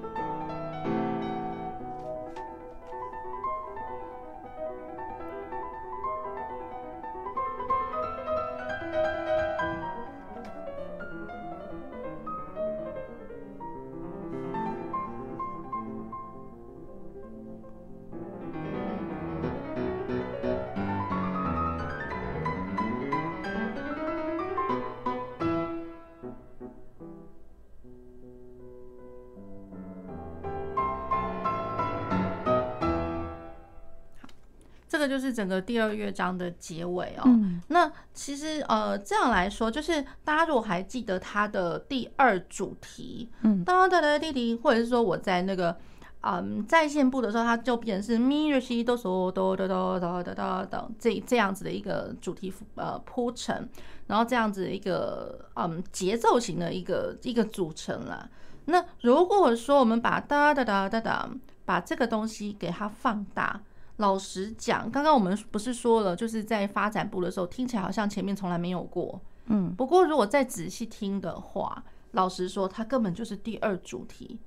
[35.36, 37.24] 整个第二乐章的结尾哦。
[37.26, 45.76] 嗯、那其实呃这样来说，就是大家如果还记得它的第二主题，嗯，哒哒哒滴滴，或者是说我在那个
[46.22, 53.68] 嗯在线部的时候，它就变成是咪瑞西哆嗦哆哆哆哆哆哆等这这样子的一个主题呃铺陈，
[54.06, 58.28] 然后这样子一个嗯节奏型的一个一个组成了。
[58.68, 61.28] 那如果说我们把哒哒哒哒哒
[61.64, 63.60] 把这个东西给它放大，
[63.96, 71.82] 老实讲，刚刚我们不是说了，就是在发展部的时候听起来好像前面从来没有过，嗯，不过如果再仔细听的话，
[72.12, 74.38] 老实说，它根本就是第二主题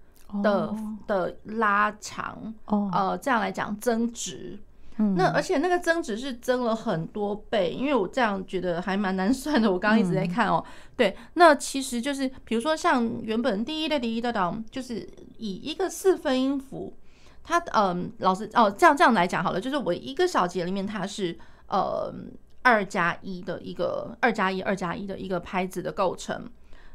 [0.44, 4.60] 的、哦、的拉长，哦，呃，这样来讲增值。
[5.02, 9.72] 嗯、那而且那个增值是增了很多倍，因为我这样觉得还蛮难算的。
[9.72, 16.94] 我刚刚一直在看哦，嗯、对，那其实就是比如说像原本第一的第一的档，就是以一个四分音符，
[17.50, 21.36] 它嗯，老师哦，这样这样来讲好了，就是我一个小节里面它是
[21.68, 22.14] 呃
[22.62, 26.48] 二加一的一个二加一二加一的一个拍子的构成，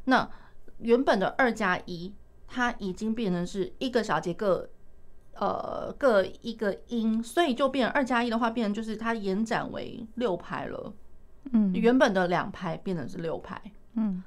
[0.04, 0.30] 那
[0.78, 2.14] 原本的二加一
[2.46, 4.68] 它已经变成是一个小节各。
[5.36, 10.92] 呃，各一个音，所以就变成二加一的话，变成就是它延展为六拍了。
[11.50, 13.60] 嗯，原本的两拍变成是六拍。
[13.94, 14.22] 嗯，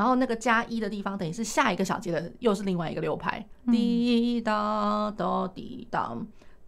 [0.00, 3.46] 然后那个加一的地方，等于是下一个小节的又是另外一个六拍。
[3.70, 6.16] 滴答答滴答，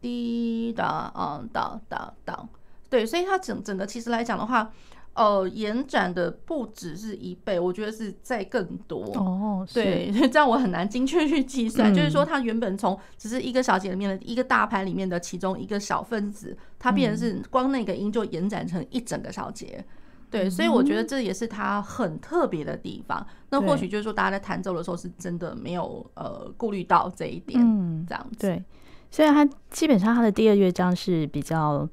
[0.03, 2.47] 滴答啊哒哒哒。
[2.91, 4.71] 对，所以它整整个其实来讲的话。
[5.15, 9.69] 呃，延展的不只是一倍，我觉得是在更多哦。
[9.71, 11.93] 对，这样我很难精确去计算。
[11.93, 19.77] 嗯、 就是说，它原本从只是一个小节里面的一个大拍里面的其中一个小分子，它变成是光那个音就延展成一整个小节。
[19.77, 19.85] 嗯、
[20.33, 23.21] 对，所以我觉得这也是它很特别的地方。
[23.21, 27.61] 嗯、那或许就是说，大家在弹奏的时候是真的没有呃顾虑到这一点。
[27.63, 28.39] 嗯，这样子。
[28.41, 28.65] 对，
[29.11, 31.89] 虽然它基本上它的第二乐章是比较。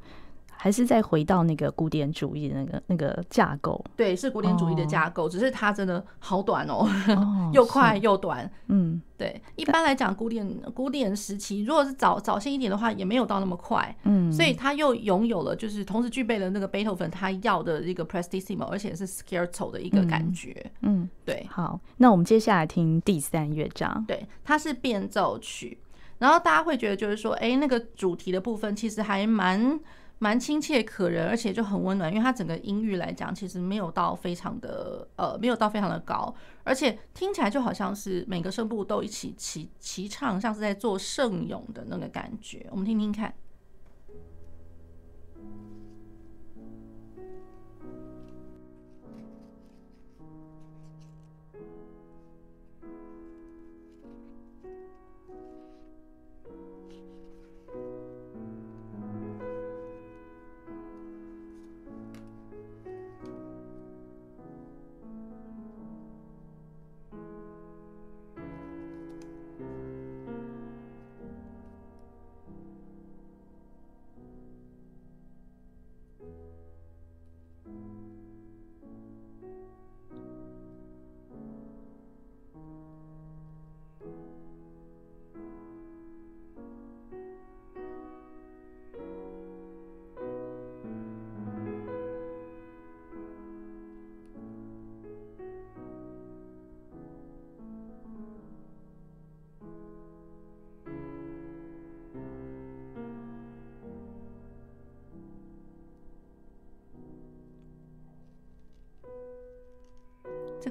[0.62, 6.86] 还是再回到那个古典主义的那个那个架构，对，是古典主义的架构，只是它真的好短哦，
[7.54, 8.52] 又快又短。
[8.68, 13.96] 嗯，对，一般来讲，古典古典时期，如果是早早些一点的话，也没有到那么快。
[14.04, 20.70] 嗯，所以他又拥有了，就是同时具备了那个贝多芬他要的一个 prestissimo，而且是 scherzo 的一个感觉。
[20.82, 21.48] 嗯，对。
[21.50, 25.78] 好，那我们接下来听第三乐章，对，它是变奏曲，
[26.18, 29.80] 然后大家会觉得就是说，哎，那个主题的部分其实还蛮。
[30.20, 42.68] 蛮亲切可人，而且就很温暖，因为它整个音域来讲，其实没有到非常的呃，没有到非常的高，而且听起来就好像是每个声部都一起齐齐唱，像是在做圣咏的那个感觉。
[42.70, 43.34] 我们听听看。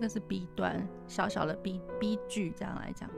[0.08, 3.08] 是 B 端，小小的 B B 句，这样来讲。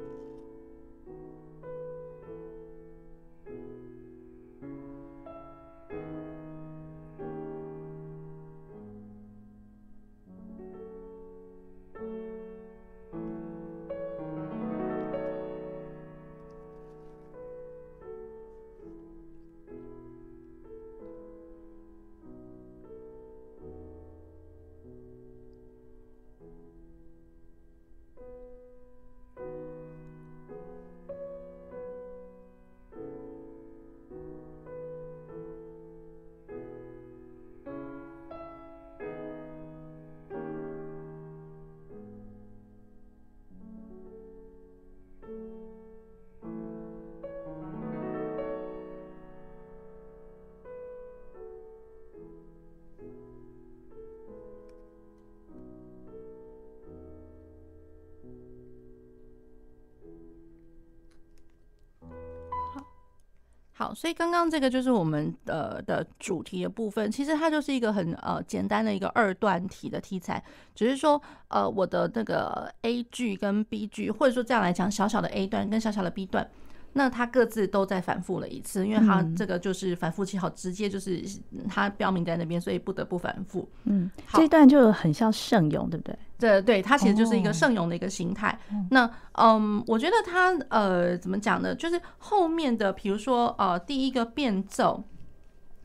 [63.81, 71.18] 好，所以刚刚这个就是我们呃的主题的部分，其实它就是一个很呃简单的一个二段体的题材，只是说
[71.49, 76.47] 呃我的那个 A 句跟 B 句，或者说这样来讲，小小的 A 段跟小小的 B 段。
[76.93, 81.22] 那他各自都在反复了一次，因为他这个就是反复记号，直接就是
[81.68, 83.68] 他标明在那边，所以不得不反复。
[83.84, 86.18] 嗯，这一段就很像圣咏，对不对？
[86.38, 88.59] 对对，它其实就是一个圣咏的一个形态。
[88.70, 91.74] 哦、那嗯，我觉得它呃怎么讲呢？
[91.74, 95.05] 就是后面的，比如说呃第一个变奏，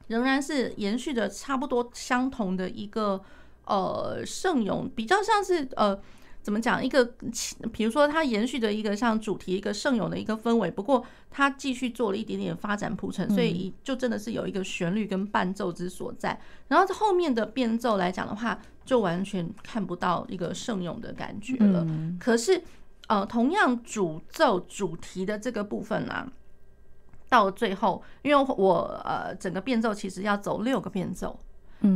[0.07, 3.21] 仍然是延续着差不多相同的一个
[3.65, 5.99] 呃圣咏，比较像是呃。
[6.45, 6.85] 怎么讲？
[6.85, 7.03] 一个，
[7.73, 10.69] 比如说，它延续的一个像主题，一个圣咏的一个氛围。
[10.69, 16.39] 不过，它继续做了一点点发展铺陈，所以就真的是有一个旋律跟伴奏之所在。
[16.67, 21.83] 然后后面的变奏来讲的话，就完全看不到一个圣咏的感觉了。
[22.19, 22.61] 可是，
[23.07, 26.31] 呃，同样主奏主题的这个部分呢、啊，
[27.27, 31.39] 到最后，因为我呃整个变奏其实要走六个变奏。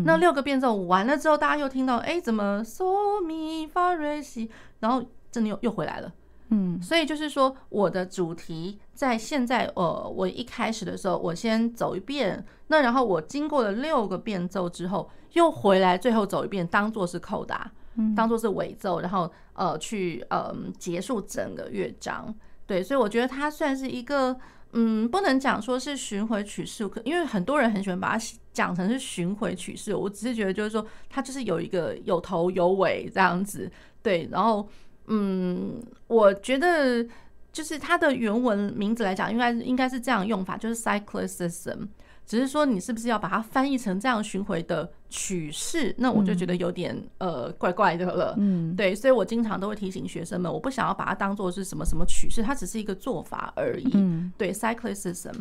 [0.06, 4.48] 那六个变奏完了之后，大家又听到，哎，怎么嗦咪发瑞西，
[4.82, 6.14] 然后真的又又回来了，
[6.50, 17.72] 嗯，所以就是说，我的主题在现在，呃，我一开始的时候，我先走一遍，那然后我经过了六个变奏之后，又回来，最后走一遍，当做是扣打，
[18.16, 22.32] 当做是尾奏，然后呃，去呃结束整个乐章，
[22.68, 24.38] 对，所以我觉得它算是一个。
[24.74, 28.24] 嗯，不能讲说是巡回曲式，可因为很多人很喜欢把它
[28.60, 29.96] 讲成是巡回曲式。
[29.96, 33.72] 我只是觉得就是说，它就是有一个有头有尾这样子，
[34.04, 34.28] 对。
[34.30, 34.68] 然后，
[35.08, 37.08] 嗯，我觉得
[37.54, 41.88] 就是它的原文名字来讲，应该应该是这样用法，就是 cyclicism。
[42.26, 45.96] 只是说你是不是要把它翻译成这样巡回的曲式？
[45.98, 48.36] 那我就觉得有点、嗯、呃怪怪的了。
[48.38, 53.90] 嗯，对，所以我经常都会提醒学生们，我不想要把它当做是什么什么曲式，它只是一个做法而已。
[53.94, 55.34] 嗯，对，cyclicism。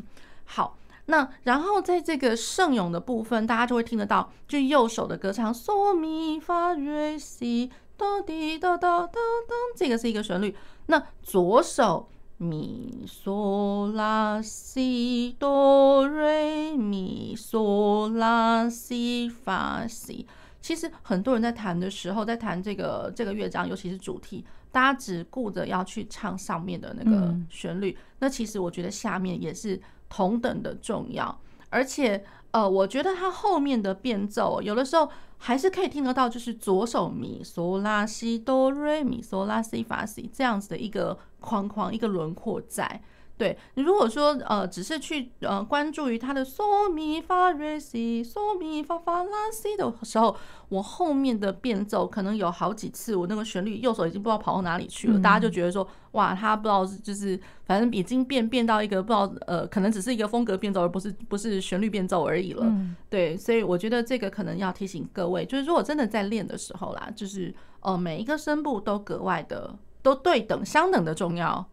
[0.45, 0.79] 好，
[1.09, 10.57] 那然后在这个圣咏的部分，大家就会听得到，就右手的歌唱，嗦咪发瑞西哆滴哆哆哆哆，这个是一个旋律。
[10.87, 12.09] 那左手。
[12.41, 20.25] 咪嗦拉西哆瑞咪嗦拉西发西，
[20.61, 31.41] 其实很多人在弹的时候，在弹这个这个乐章，尤其是主题，大家只顾着要去唱上面的那个旋律，那其实我觉得下面也是同等的重要，
[31.71, 41.19] 而且呃，我觉得它后面的变奏，有的时候还是可以听得到，就是左手咪嗦拉西哆瑞咪嗦拉西发西这样子的一个。
[41.41, 43.01] 框框一个轮廓在，
[43.39, 50.37] 对，你如果说呃只是去呃关注于他的嗦咪发瑞西嗦咪发发拉西的时候，
[50.69, 62.67] 我后面的变奏可能有好几次，我那个旋律右手已经不知道跑到哪里去了，大家就觉得说哇，他不知道就是反正已经变变到一个不知道呃可能只是一个风格变奏，而不是不是旋律变奏而已了，
[63.09, 69.77] 对，所以我觉得这个可能要提醒各位，就是如果真的在练的时候啦，就是呃每一个声部都格外的。
[70.01, 71.67] 都对等、相等的重要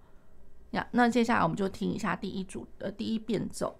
[0.72, 0.88] 呀。
[0.91, 3.78] 那接下来我们就听一下第一组的第一变奏。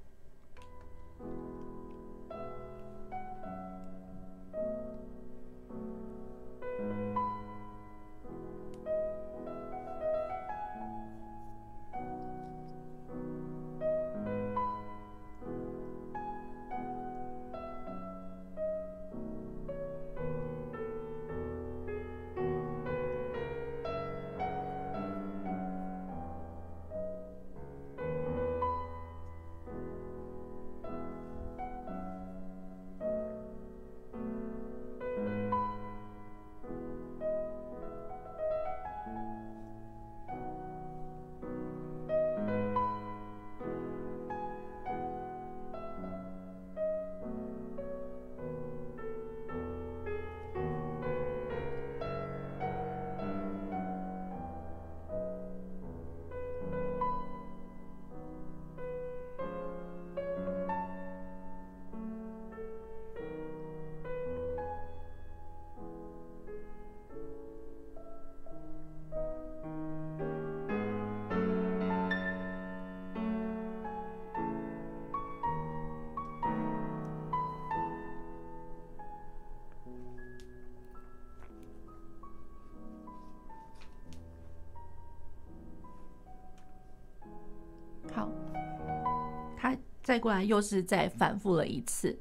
[90.06, 92.16] 再过来又是再反复了一次，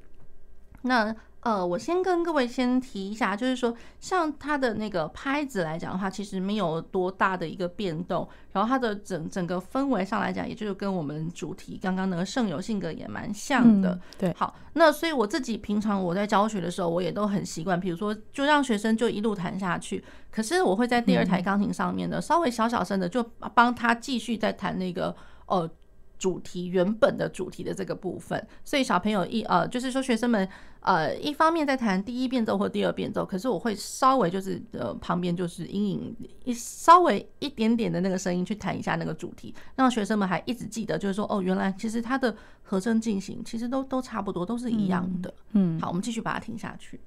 [0.80, 13.91] 那呃，我先跟各位先提一下，就是说，像它的那个拍子来讲的话，其实没有多大的一个变动，然后它的整整个氛围上来讲，也就是跟我们主题刚刚那个圣游性格也蛮像的。
[13.91, 23.22] 嗯、对，好，那所以我自己平常我在教学的时候，我也都很习惯，比如说就让学生就一路弹下去，可是我会在第二台钢琴上面呢，稍微小小声的就
[23.55, 25.14] 帮他继续再弹那个
[25.45, 25.70] 呃。
[26.25, 30.49] 主题原本的主题的这个部分，所以小朋友一呃，就是说学生们
[30.81, 45.35] 呃，一方面在弹第一变奏或第二变奏，可是我会稍微就是呃旁边就是阴影一稍微一点点的那个声音去弹一下那个主题，让学生们还一直记得，就是说哦，原来其实它的和声进行其实都都差不多，都是一样的。
[45.53, 46.99] 嗯，好，我们继续把它听下去。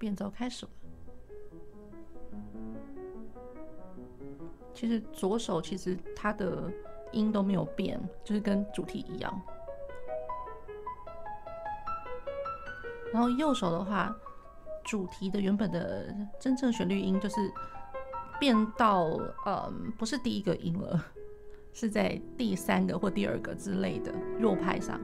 [0.00, 0.72] 变奏开始了。
[4.72, 6.72] 其实左手其实它的
[7.12, 9.40] 音都没有变，就是跟主题一样。
[13.12, 14.16] 然后右手的话，
[14.84, 17.52] 主题的原本的真正旋律音就是
[18.38, 19.04] 变到
[19.44, 21.04] 嗯，不是第一个音了，
[21.74, 24.98] 是在第三个或第二个之类的弱拍上。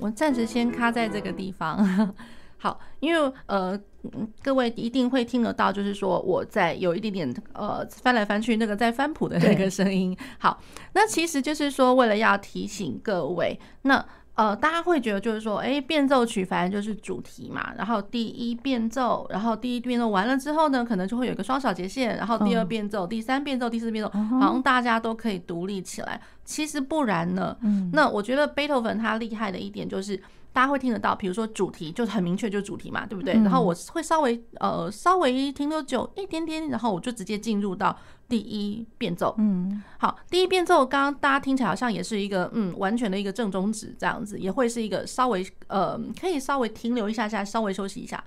[0.00, 2.14] 我暂时先卡在这个地方，
[2.58, 3.78] 好，因为呃，
[4.42, 10.16] 各位一定会听得到，就是说我在有一点点呃翻来翻去那个在翻谱的那个声音。
[10.38, 10.60] 好，
[10.94, 14.04] 那其实就是说为了要提醒各位，那。
[14.40, 24.10] 呃，大家会觉得就是说，哎，变奏曲反正就是主题嘛，然后第一变奏，然后第一变奏完了之后呢，可能就会有一个双小节线，然后第二变奏、第三变奏、第四变奏，
[24.40, 26.18] 好像大家都可以独立起来。
[26.42, 27.54] 其实不然呢。
[27.92, 30.18] 那我觉得贝多芬他厉害的一点就是。
[30.52, 33.34] 大家会听得到，比如说主题就是很明确，就是主题嘛，对不对？
[33.34, 37.96] 然后我会稍微呃稍微停留久一点点，然后我就直接进入到
[38.28, 39.34] 第一变奏。
[39.38, 48.22] 嗯，好，第一变奏刚刚大家听起来好像也是一个嗯完全的一个正中指这样子，也会是一个稍微呃可以稍微停留一下下，稍微休息一下。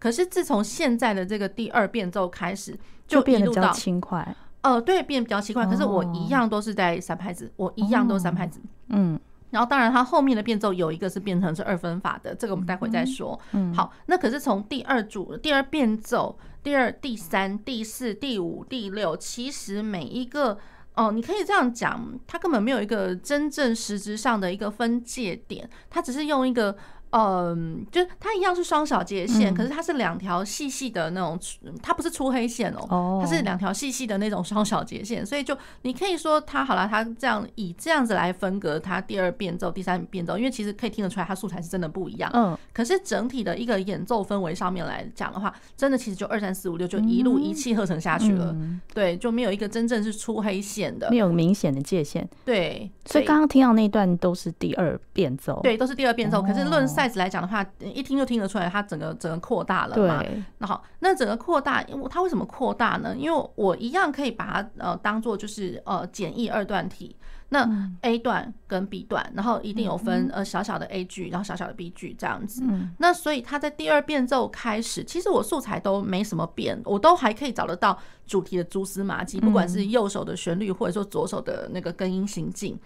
[0.00, 2.76] 可是自从现在的这个第二变奏开始，
[3.06, 4.34] 就变得比较轻快。
[4.62, 5.64] 呃，对，变得比较轻快。
[5.64, 8.60] 可是我一样都是在三拍子，我一样都是三拍子。
[8.88, 9.18] 嗯。
[9.50, 13.38] 然后，当然，它后面的变奏有一个是变成是二分法的，这个我们待会再说。
[13.52, 20.58] 嗯，好，那可是从第二组、第二变奏、第二、第三、第四、第五、第六，其实每一个
[20.94, 26.76] 哦，你可以这样讲，它根本没有一个真正实质上的一个分界点，它只是用一个。
[27.10, 31.40] 嗯，就是它一样是双小节线，嗯、可是它是两条细细的那种，
[31.82, 42.30] 它不是粗黑线哦，哦它是两条细细的那种双小节线，所以就你可以说它好了，它这样以这样子来分隔它第二变奏、第三变奏，因为其实可以听得出来，它素材是真的不一样。
[42.34, 52.28] 嗯，可是整体的一个演奏氛围上面来讲的话，真的其实就二三四五六就一路一气呵成下去了，嗯、对，就没有一个真正是粗黑线的，没有明显的界限。
[52.44, 56.86] 对，所以刚刚听到那段都是第二变奏，对，都是第二变奏，哦、可是论。
[56.98, 60.24] Size 来讲的话，一听就听得出来，它整个整个扩大了嘛。
[60.58, 63.14] 那好，那整个扩大，因为它为什么扩大呢？
[63.16, 67.14] 因为我一样可以把它呃当做就是呃简易二段体。
[67.50, 67.66] 那
[68.02, 72.62] A 段跟 B 段，然后一定有分呃小小的 A 句，然后小小的 B 句这样子。
[72.98, 82.78] 那所以它在第二变奏开始，其实我素材都没什么变，我都还可以找得到主题的蛛丝马迹，不管是右手的旋律或者说左手的那个根音行进。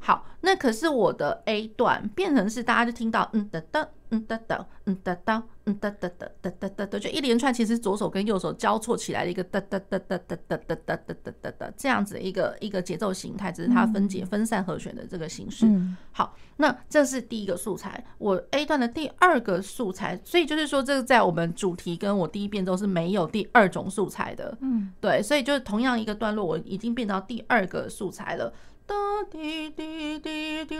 [0.00, 15.66] 好，那可是我的 A 段变成是大家就听到嗯哒哒嗯哒哒嗯哒哒嗯哒哒哒哒哒哒哒，就一连串其实左手跟右手交错起来的一个哒哒哒哒哒哒哒哒哒哒哒哒这样子一个一个节奏形态，只是它分解分散和弦的这个形式。
[16.12, 24.56] 好，那这是第一个素材，我 A 段的第二个素材，所以就是说这个在我们主题跟我第一变奏是没有第二种素材的。
[24.62, 28.52] 嗯，对，所以就是同样一个段落，我已经变到第二个素材了。
[28.90, 28.96] 哒
[29.30, 30.76] 滴滴滴滴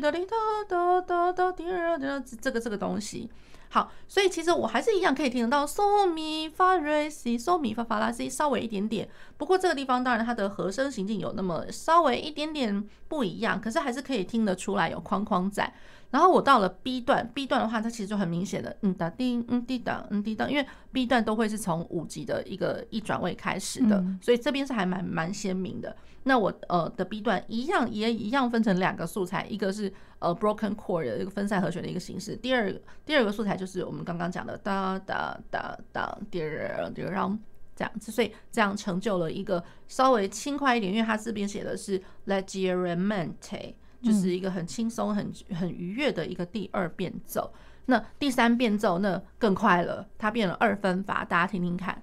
[0.00, 0.34] 哒滴哒
[0.66, 3.28] 哒哒哒滴哒，这个这个东西，
[3.68, 15.74] 好，所以其实我还是一样可以听得到嗦咪发瑞西嗦咪发发拉西稍微一点点，不过这个地方当然它的和声行径有那么稍微一点点不一样，可是还是可以听得出来有框框在。
[16.12, 25.96] 然后我到了 B 段，B 段的话，它其实就很明显的，嗯哒叮，嗯滴当，嗯滴当，因为 B 段都会是从五级的一个一转位开始的，所以这边是还蛮蛮鲜明的。
[26.24, 32.70] 那我呃的 B 段一样也一样分成两个素材，一个是呃 broken chord 的一个分散和弦的一个形式，第二
[33.06, 37.34] 第二个素材就是我们刚刚讲的哒哒哒哒滴儿滴儿，然后
[37.74, 43.72] 这样子，所以这样成就了一个稍微轻快一点，因为它这边写的是 leggermente。
[44.02, 47.52] 就是一个很轻松、很很愉悦的一个第二变奏。
[47.86, 52.02] 那第三变奏那更快了，它变了二分法，大家听听看。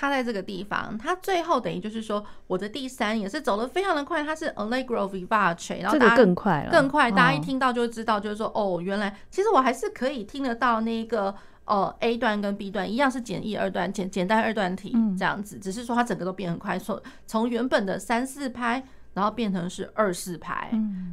[0.00, 11.34] 它在这个地方，它最后等于就是说，我的第三也是走的非常的快，它是 Allegro vivace，然后大家更快了，更快，大家一听到就知道，就是说，哦，原来其实我还是可以听得到那个
[11.64, 18.84] 呃 A 段跟 B 段一样是简易二段，简简单二段体这样子，只是说它整个都变很快，从从原本的三四拍。
[19.18, 20.70] 然后变成是二四拍，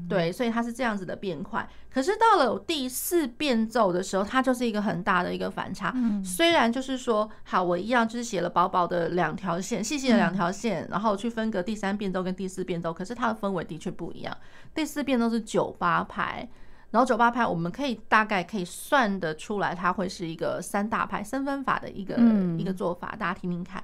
[0.07, 1.67] 对，所以它是这样子的变快。
[1.91, 5.91] 可是到了第四变奏的时候，它就是一个很大的一个反差。
[6.23, 14.37] 虽然就是说，好，我一样就是写了薄薄的两条线，细细的两条线，然后去分隔第三变奏跟第四变奏，可是它的氛围的确不一样。
[14.75, 16.47] 第四变奏是九八拍，
[16.91, 22.15] 然后九八拍我们可以大概可以算得出来，它会是一个三大拍三分法的一个
[22.59, 23.83] 一个做法，大家听听看。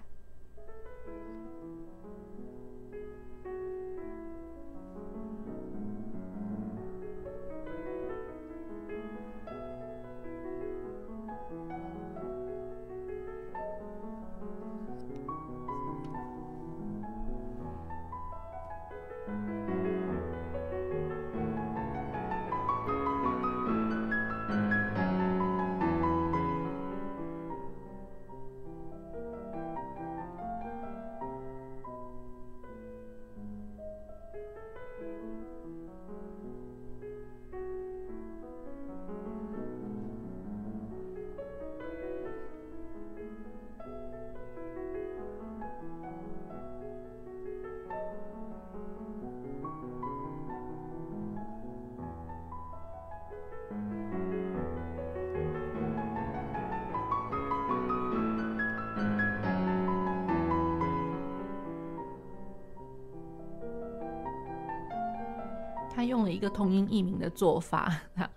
[66.53, 67.93] 同音异名的做法，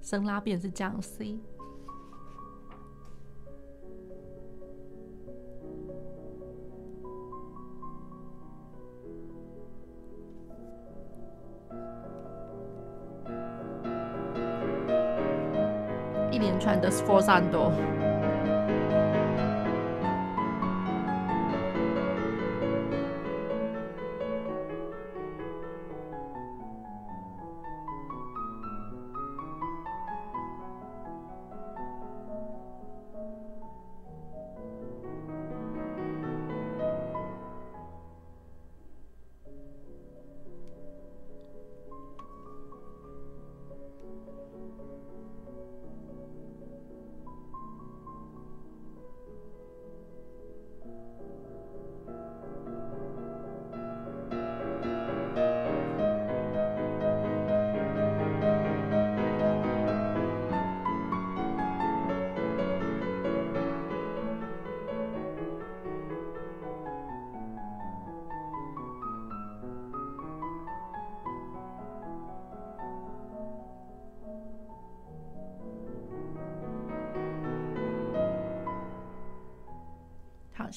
[0.00, 1.38] 升拉变是降 C。
[16.30, 18.03] 一连串的 sforzando。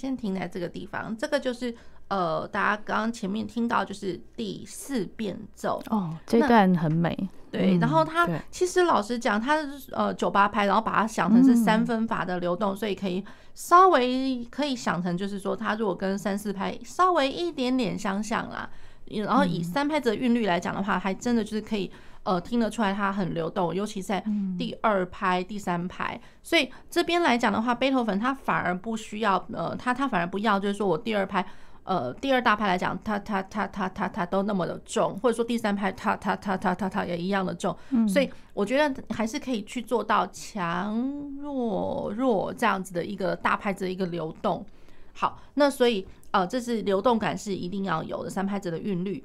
[0.07, 1.15] 先停在这个地方。
[1.17, 1.75] 这个就是
[2.07, 7.29] 呃，大家刚刚前面听到就是第四变奏哦，这段很美。
[7.51, 9.57] 对，然后它、嗯、其实老实讲，他
[9.91, 18.69] 呃九八拍，然后把它想成是三分法的流动，嗯、所以可以稍微可以想成就是说，他如果跟三四拍稍微一点点相像啦，
[19.07, 21.91] 然后以三拍子的韵律来讲的话，还真的就是可以。
[22.27, 24.21] 呃，听得出来它很流动，尤其在
[24.57, 31.45] 第二拍、第三拍，所以这边来讲的话，贝多芬他反而不需要，呃，他他反而不要，就是说我第二拍，
[31.83, 37.73] 呃，第二大拍来讲，它它它它它它都那么的重，或者说第三拍，它它它它它它也一样的重，
[38.09, 41.01] 所以我觉得还是可以去做到强
[41.41, 44.65] 弱弱这样子的一个大拍子的一个流动。
[45.13, 49.23] 好，那所以呃，这是流动感是一定要有的，三拍子的韵律。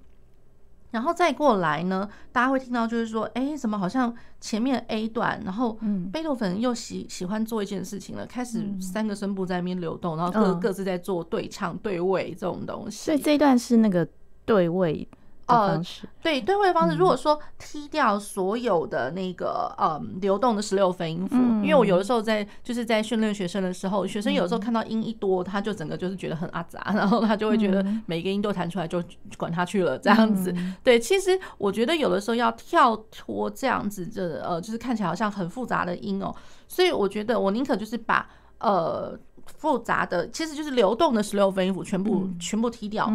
[0.93, 5.77] 然后再过来呢，大家会听到就是说，哎，怎么好像前面 A 段，然后
[6.13, 13.07] 贝多芬又喜喜欢做一件事情了，开始三个声部在那边流动，然后各各自在做对唱、对位这种东西。
[13.07, 14.07] 所以这一段是那个
[14.45, 15.09] 对位。
[15.53, 15.83] 呃，
[16.23, 29.03] 对，对位的方式，如果说踢掉所有的那个嗯流动的十六分音符，因为我有的时候在就是在训练学生的时候，学生有时候看到音一多，他就整个就是觉得很阿杂，然后他就会觉得每一个音都弹出来，就
[29.37, 30.55] 管他去了这样子。
[30.83, 36.35] 对，其实我觉得有的时候要跳脱这样子的呃，就是看起来好像很复杂的音哦，
[36.69, 38.29] 所以我觉得我宁可就是把
[38.59, 39.19] 呃。
[39.63, 43.09] 复杂的其实就是流动的十六分音符全部全部踢掉。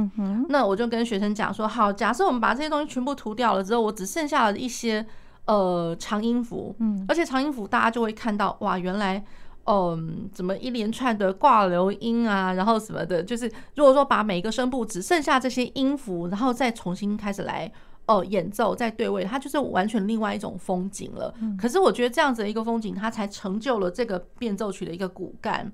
[0.48, 5.06] 那我就跟学生讲说，好，假设我们把这些东西全部涂掉了之后，我只剩下了一些
[5.44, 6.74] 呃长音符。
[7.06, 9.22] 而且长音符大家就会看到，哇，原来
[9.66, 17.70] 嗯怎么一连串的挂留音啊，然后什么的，就是如果说把每一个声部只剩下这些音符，然后再重新开始来
[18.06, 21.34] 哦演奏再对位，它就是完全另外一种风景了。
[21.60, 25.70] 可是我觉得这样子的一个风景，它才成就了这个变奏曲的一个骨干。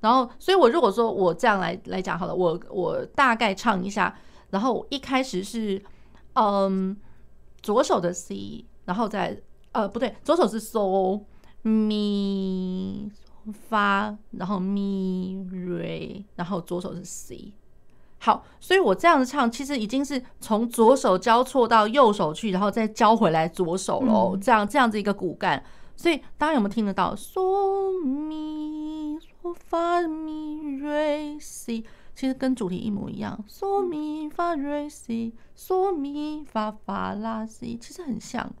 [0.00, 4.14] 然后，所以我如果说我这样来来讲好了，我我大概唱一下，
[4.50, 5.82] 然后一开始是
[6.34, 6.96] 嗯
[7.62, 9.40] 左手的 C，然后再
[9.72, 11.24] 呃不对，左手是 So
[11.64, 13.10] Mi
[13.70, 17.54] Fa，然后 Mi Re，然后左手是 C。
[18.18, 24.36] 好，所以我这样子唱，其实已经是从左手交错到右手去，然后再交回来左手喽。
[24.40, 25.62] 这样这样子一个骨干，
[25.96, 27.40] 所以大家有没有听得到？So
[28.04, 29.20] Mi。
[29.54, 31.84] 发咪瑞西，
[32.14, 33.44] 其实跟主题一模一样。
[33.48, 38.52] 嗦咪发瑞西，嗦咪发发拉西，其实很像。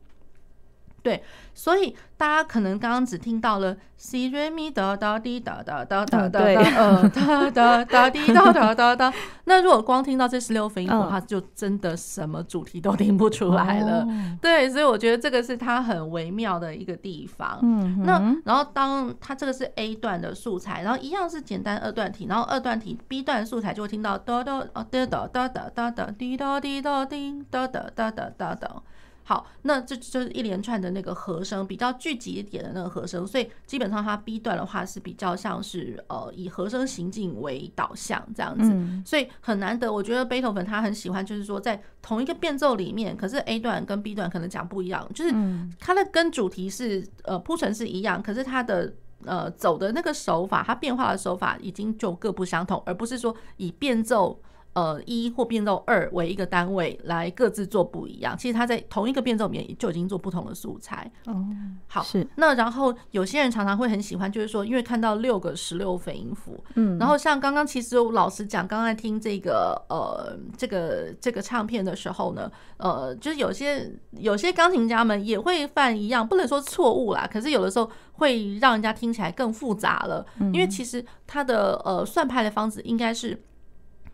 [1.06, 1.22] 对，
[1.54, 9.12] 所以大家可能刚刚只听到了 C 瑞咪哒哒滴哒哒哒哒哒哒呃哒哒哒滴哒哒哒哒。
[9.44, 14.04] 那如果光听到这十六分音符的话，就真的什么主题都听不出来了。
[14.42, 17.60] 对，所以我觉得这个是它很微妙的一个地方。
[17.62, 28.82] 嗯那然后当它这个是 A 段的素材，然后一样是简单二段体，然后二段体 B 段素材就会听到哒哒哦哒哒哒哒哒哒滴哒滴哒滴哒哒哒哒哒哒。
[29.28, 38.72] 好，那这就是一连串的那个和声，比较聚集一点的那个和声，所以基本上它 B 段的话是比较像是呃以和声行进为导向这样子，
[39.04, 39.92] 所以很难得。
[39.92, 45.34] 我觉得贝多芬他很喜欢，就是说在同一个变奏里面，可是 A 段跟 B 段可能讲不一样，就是
[45.80, 54.40] 它的跟主题是呃铺陈是一样，可是它的呃走的那个手法，它变化的手法已经就各不相同，而不是说以变奏。
[54.76, 58.36] 呃，一或变奏二为一个单位来各自做不一样。
[58.36, 61.10] 其实它在同一个变奏里面就已经做不同的素材。
[61.24, 61.46] 哦，
[61.86, 62.28] 好，是。
[62.36, 80.26] 那然后有些人常常会很喜欢，就是说，因为看到六个十六分音符，嗯，然后像刚刚其实老实讲，刚刚在听这个呃这个这个唱片的时候呢，呃，就是有些有些钢琴家们也会犯一样，不能说错误啦，可是有的时候会让人家听起来更复杂了。
[80.52, 83.42] 因为其实它的呃算拍的方式应该是。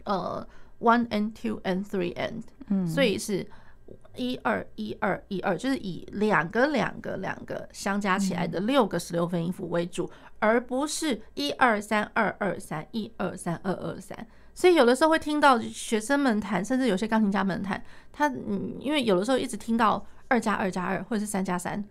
[0.05, 0.47] 呃
[0.81, 3.47] ，one and two and three and，嗯，所以是
[4.17, 14.27] 一二一二一二，就是以两个两个两个相加起来的六个十六分音符为主，而不是一二三二二三一二三二二三。
[14.55, 17.83] 所以有的时候会听到学生们弹，甚至有些钢琴家们弹，
[18.13, 21.83] 他嗯，因为有的时候一直听到二加二加二或者是三加三。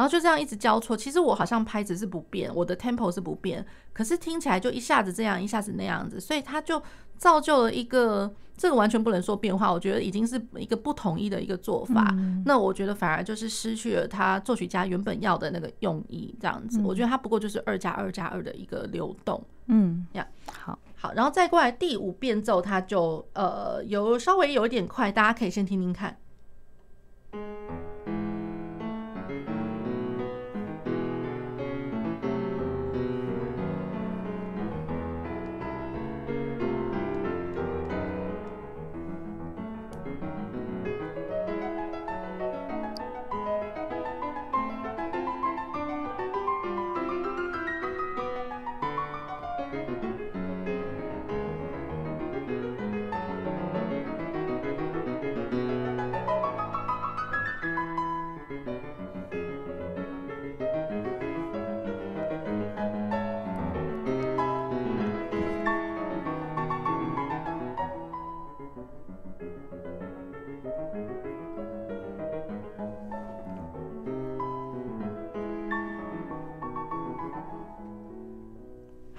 [0.00, 6.82] 然后就这样一直交错，其实我好像拍子是不变，我的 tempo 是不变，可是听起来就一下子这样，一下子那样子，所以它就
[7.18, 12.08] 造就了一个这个完全不能说变化，我觉得已经是一个不统一的一个做法。
[12.16, 16.78] 嗯、那我觉得反而就是失去了他作曲家原本要的那个用意，这样子。
[16.80, 19.44] 嗯、我觉得它不过就是二加二加二的一个流动。
[19.66, 26.16] 嗯，呀，好好，然后再过来第五变奏，它就呃有稍微有一点快，大家可以先听听看。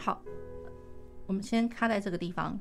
[0.04, 0.20] 好，
[1.28, 2.60] 我们先卡在这个地方。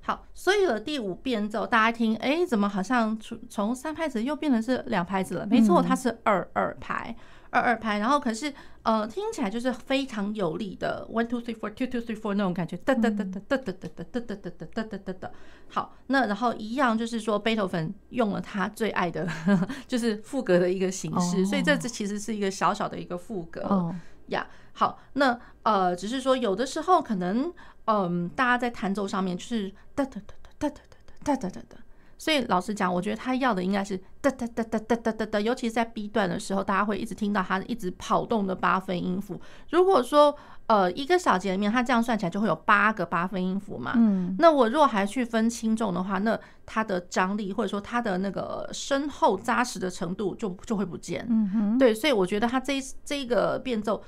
[0.00, 5.46] 好，所以了第五变奏，大家听，哎，怎么好像从从三拍子又变成是两拍子了？
[5.46, 7.14] 没错，它是二二拍，
[7.50, 7.98] 二二拍。
[7.98, 8.50] 然后可是
[8.84, 15.30] 呃，听起来就是非常有力的，one two three four two two three four 那种感觉，哒哒哒哒哒哒哒哒哒哒哒哒哒哒哒哒。
[15.68, 19.28] 好，那然后一样就是说，贝多芬用了他最爱的，
[19.86, 23.94] 就是副格的一个形式，所以这这其实是一个小小的一个副格
[24.28, 24.46] 呀。
[24.78, 27.52] 好，那呃，只是说有的时候可能。
[27.90, 30.82] 嗯，大家在弹奏上面就是哒哒哒哒哒哒
[31.24, 31.76] 哒哒哒哒哒，
[32.18, 39.40] 所以老实讲，我觉得他要的应该是哒哒哒哒哒哒哒哒，尤其是在 B 段的时候，大家会一直听到他一直跑动的八分音符。
[39.70, 40.34] 如果说
[40.66, 54.02] 呃一个小节里面，它这样算起来就会有八个八分音符嘛，嗯，那我如果还去分轻重的话，那它的张力或者说它的那个深厚扎实的程度就就会不见，嗯哼，对，所以我觉得他这这一个变奏。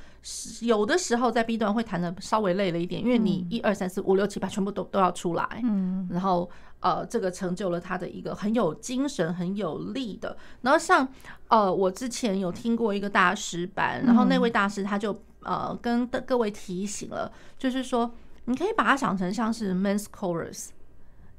[0.60, 6.50] 有的时候在 B 段会弹的稍微累了一点，因为你一二三四五六七八全部都都要出来，嗯，然后
[6.80, 10.36] 呃，这个成就了他的一个很有精神、很有力的。
[10.62, 11.06] 然后像
[11.48, 18.10] 呃，我之前有听过一个大师班，然后那位大师他就呃跟各位提醒了，就是说
[18.46, 20.68] 你可以把它想成像是 men's chorus。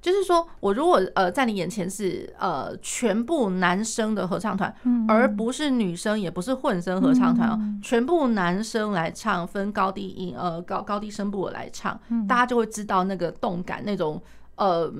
[0.02, 4.76] 就是说，我如果呃在你眼前是呃全部男生的合唱团，
[5.08, 14.20] 而不是女生，也不是混声合唱团哦，全部男生来唱，分高低音呃高高低声部来唱，大家就会知道那个动感那种
[14.56, 14.91] 呃。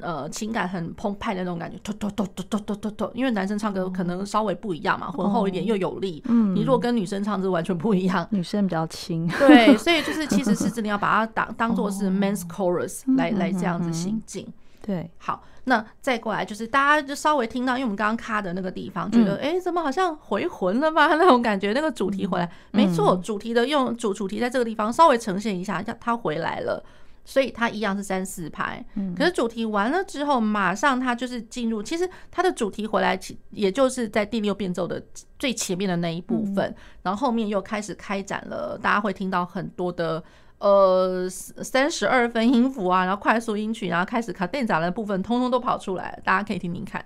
[0.00, 6.22] 呃，情感很澎湃的那种感觉，突突突突突突突突，因为男生唱歌可能稍微不一样嘛，浑厚一点又有力。
[6.28, 8.26] 嗯，你如果跟女生唱，就完全不一样。
[8.30, 9.28] 女生比较轻。
[9.38, 14.50] 对，所以就是其实是真的要把它当当做是 men's chorus 来来这样子行进。
[14.80, 21.08] 对，好，那再过来就是大家就稍微听到，因为我们刚刚卡的那个地方，觉得哎，怎么好像回魂了吧？
[21.16, 26.82] 那种感觉，那个主题回来，没错，主题的用主主题在这个地方稍微呈现一下，让它回来了。
[27.24, 28.84] 所以它一样是三四拍，
[29.16, 31.82] 可是主题完了之后，马上它就是进入。
[31.82, 33.18] 其实它的主题回来，
[33.50, 35.00] 也就是在第六变奏的
[35.38, 38.76] 最前面的那一部分，然后后面又开始开展了。
[38.82, 40.22] 大家会听到很多的
[40.58, 46.20] 呃三十二分音符啊，然后快速音曲，然后开始卡电杂的部分，通通都跑出来。
[46.24, 47.04] 大家可以听听看。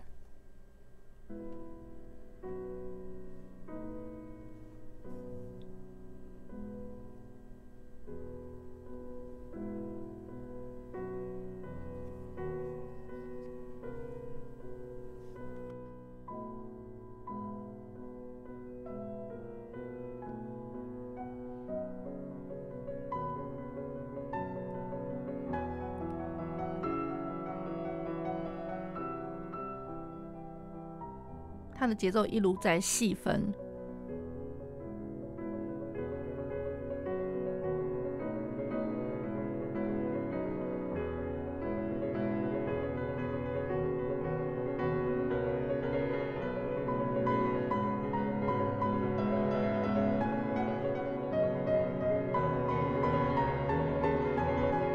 [31.96, 33.52] 节奏一路在细分，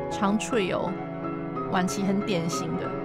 [0.09, 0.91] 长脆哦，
[1.71, 3.00] 晚期很典型的。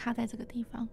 [0.00, 0.88] 卡在这个地方。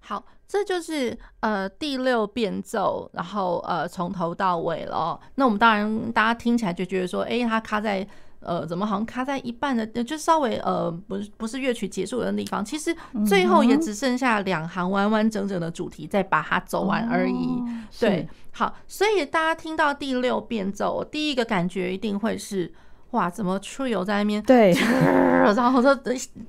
[0.00, 5.18] 好，这就是呃第六变奏，然后呃从头到尾了。
[5.36, 8.06] 那我们当然大家听起来就觉得说，哎，它卡在
[8.40, 12.62] 呃怎么好像卡在一半的，就稍微呃不是不是乐曲结束的地方。
[12.62, 12.94] 其实
[13.26, 17.62] 最后也只剩下两行完完整整的主题，再把它走完而已。
[17.98, 22.72] 对，好，所以大家听到第六变奏，第一个感觉一定会是。
[23.12, 24.42] 哇，怎么 trio 在那边？
[24.42, 24.72] 对，
[25.56, 25.94] 然后这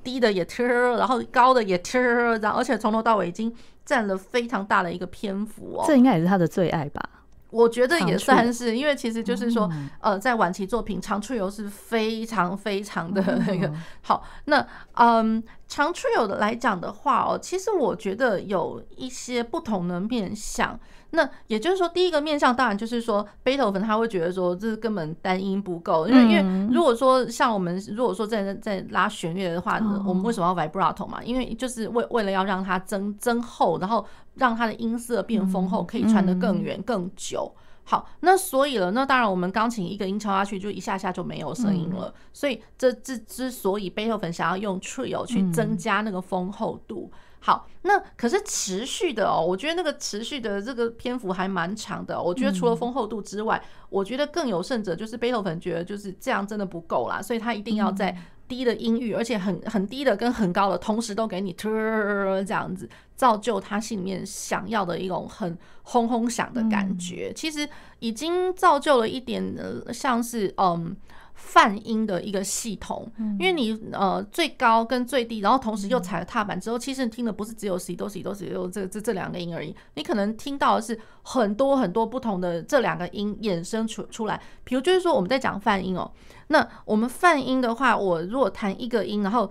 [0.04, 0.66] 低的也吃
[0.98, 3.54] 然后高的也吃然后而且从头到尾已经
[3.86, 5.86] 占了非常大的一个篇幅哦。
[5.88, 7.02] 这应该也是他的最爱吧？
[7.50, 9.70] 我觉得也算是，因为其实就是说，
[10.02, 14.24] 呃，在晚期作品长 trio 是非常非常的那个好。
[14.46, 20.78] 那嗯，长 trio 的来讲的话哦，其实我觉得有一些不同的面向。
[21.12, 31.24] 那也就是说，第一个面向当然就是说，贝多芬他会觉得说，这根本单音不够，因为因为如果说像我们如果说在在拉弦乐的话，我们为什么要 vibrato 嘛？
[31.24, 34.06] 因为就是为为了要让它增增厚，然后
[34.36, 37.52] 让它的音色变丰厚，可以传得更远更久。
[37.86, 42.14] 好，那所以了，那当然我们钢琴一个音敲下去就一下下就没有声音了。
[42.34, 47.10] 所以这之之所以贝多芬想要用 trio 去增加那个丰厚度。
[47.48, 52.22] 好，那可是持续的哦，我觉得那个持续的这个篇幅还蛮长的。
[52.22, 58.14] 我觉得除了丰厚度之外，我觉得更有甚者就是贝多芬觉得就是这样真的不够啦，所以他一定要在
[58.50, 67.32] 低的音域，而且很很低的跟很高的同时都给你这样子，造就他心里面想要的一种很轰轰响的感觉。
[67.34, 67.66] 其实
[68.00, 70.98] 已经造就了一点的，像是嗯。
[71.40, 73.10] 泛音的一个系统，
[73.40, 84.42] 因为你呃最高跟最低，然后同时又踩了踏板之后，其实你听的不是只有 C 哆 C 哆 C 哆这这这两个音而已，你可能听到的是很多很多不同的这两个音衍生出出来。
[84.64, 86.12] 比如就是说我们在讲泛音哦，
[86.48, 89.50] 那我们泛音的话，我如果弹一个音，然后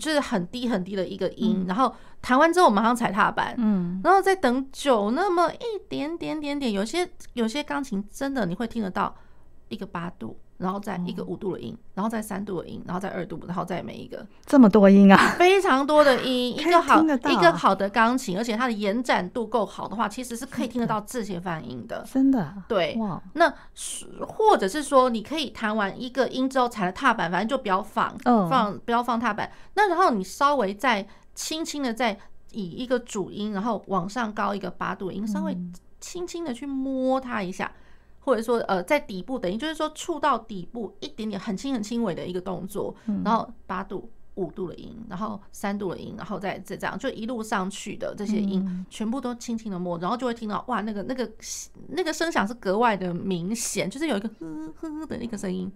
[0.00, 9.14] 就是很低很低的一个音，然后弹完之后我马上踩踏板，嗯，然后再等久那么一点点点点，有些有些钢琴真的你会听得到
[9.68, 10.38] 一个八度。
[10.58, 22.06] 然后再一个五度的音，然后再三度的音，然后再二度，然后再每一个这么多音啊，非常多的音， 一个好一个好的钢琴，而且它的延展度够好的话，其实是可以听得到这些泛音的。
[22.10, 22.54] 真的？
[22.68, 22.96] 对。
[22.98, 23.22] 哇。
[23.34, 23.52] 那
[24.26, 28.16] 或者是说，你可以弹完一个音之后踩了踏板，反正就不要放，
[28.48, 29.50] 放不要放踏板。
[29.74, 32.16] 那然后你稍微再轻轻的再
[32.52, 35.56] 以一个主音，然后往上高一个八度音，稍微
[36.00, 37.70] 轻轻的去摸它一下。
[38.26, 42.92] 或者说，呃，在底部等于就是说触到底部一点点很轻很轻微的一个动作，
[43.24, 51.30] 然后八度、五度的音，然后三度的音，然后再再这样，就一路上去的这些音，全部都轻轻的摸，然后就会听到哇，那个那个
[51.90, 55.70] 那个声响是格外的明显，就是有一个呵呵呵的那个声音。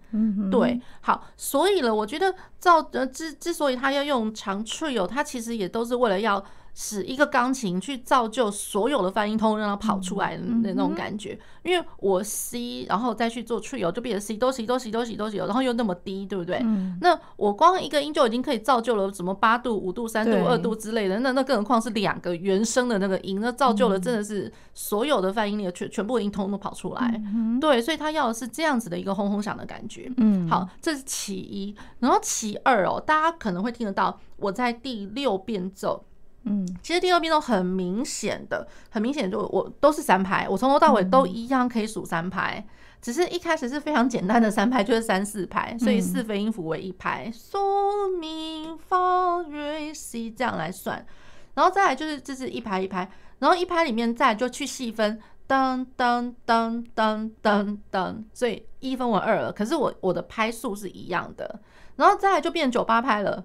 [0.51, 6.45] 对，好，所以了，我觉得造呃之之所以他要用长 trio，他其实也都是为了要。
[6.75, 11.39] 使一个钢琴去造就所有的泛音通，让它跑出来的那种感觉。
[11.63, 16.59] 因为我 C，然后再去做 trio，就变成 C 哆 C 哆 C 哆 C 哆 C，然后又那么低，对不对？
[17.01, 21.21] 那我光一个音就已经可以造就了什么八度、五度、三度、二度之类的。
[21.21, 27.21] 那那更何况是两个原声的那个音，那造就了真的是所有的泛音的全全部音通都跑出来。
[27.61, 30.11] 对，所以他要的是这样子的一个轰轰响的感觉。
[30.17, 31.75] 嗯，好，这是其一。
[31.99, 36.05] 然后其二哦，大家可能会听得到我在第六变奏。
[36.45, 42.67] 嗯，其实第二遍都很明显的，很明显就我都是三拍，我从头到尾都一样可以数三拍，
[43.03, 51.05] 只是一开始是非常简单的三拍，就是三四拍，所以四分音符为一拍，嗦咪发瑞西这样来算，
[51.53, 61.61] 然后再来就是这是一拍一拍，然后一拍里面再就去细分，噔噔噔噔噔噔，所以一分为二了，可是我我的拍数是一样的，
[61.97, 63.45] 然后再来就变九八拍了。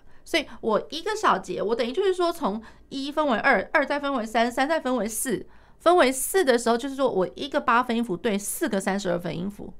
[0.31, 5.45] 所以我一个小节，我等于就是说，从一分为二，二再分为三，三再分为四，
[5.79, 9.73] 分为四的时候，就是说我一个八分音符对四个三十二分音符。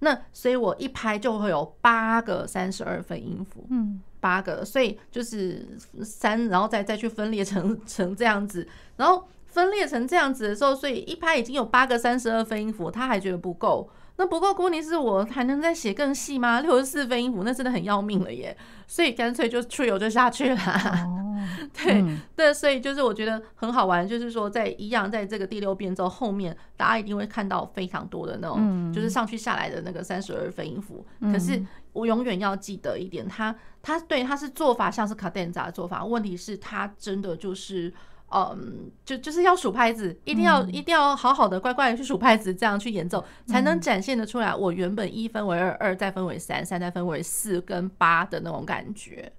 [0.00, 5.64] 那所以我一拍就会有八个三十二分音符，嗯，八个，所以就是
[6.02, 8.66] 三，然后再再去分裂成 成这样子，
[8.96, 13.88] 然后分裂成这样子的时候，所以一拍已经有八个三十二分音符，他还觉得不够。
[14.20, 16.60] 那不过，问题是我还能再写更细吗？
[16.60, 18.54] 六十四分音符，那真的很要命了耶！
[18.86, 20.56] 所以干脆就 trio 就下去了。
[20.58, 21.40] 哦、
[21.72, 31.02] 对、嗯、对，所以就是我觉得很好玩，就是说在一样在这个第六变奏后面，大家一定会看到非常多的那种，就是上去下来的那个三十二分音符。
[31.20, 31.58] 嗯、可是
[31.94, 37.90] 我永远要记得一点，它它对它是做法像是卡 a d e n z a 的做法，问题是它真的就是。
[38.32, 44.54] 嗯，就就是要数拍子，一定要一定要好好的乖乖的去数拍子，这样去演奏才能展现得出来。
[44.54, 49.30] 我原本一分为二，二再分为三，三再分为四跟八的那种感觉。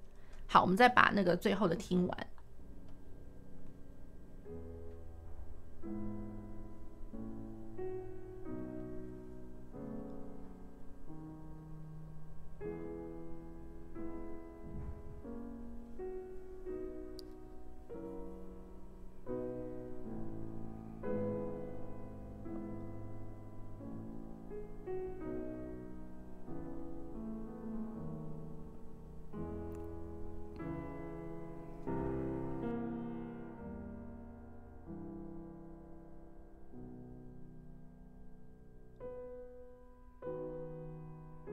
[0.46, 2.26] 好，我们再把那个最后的听完。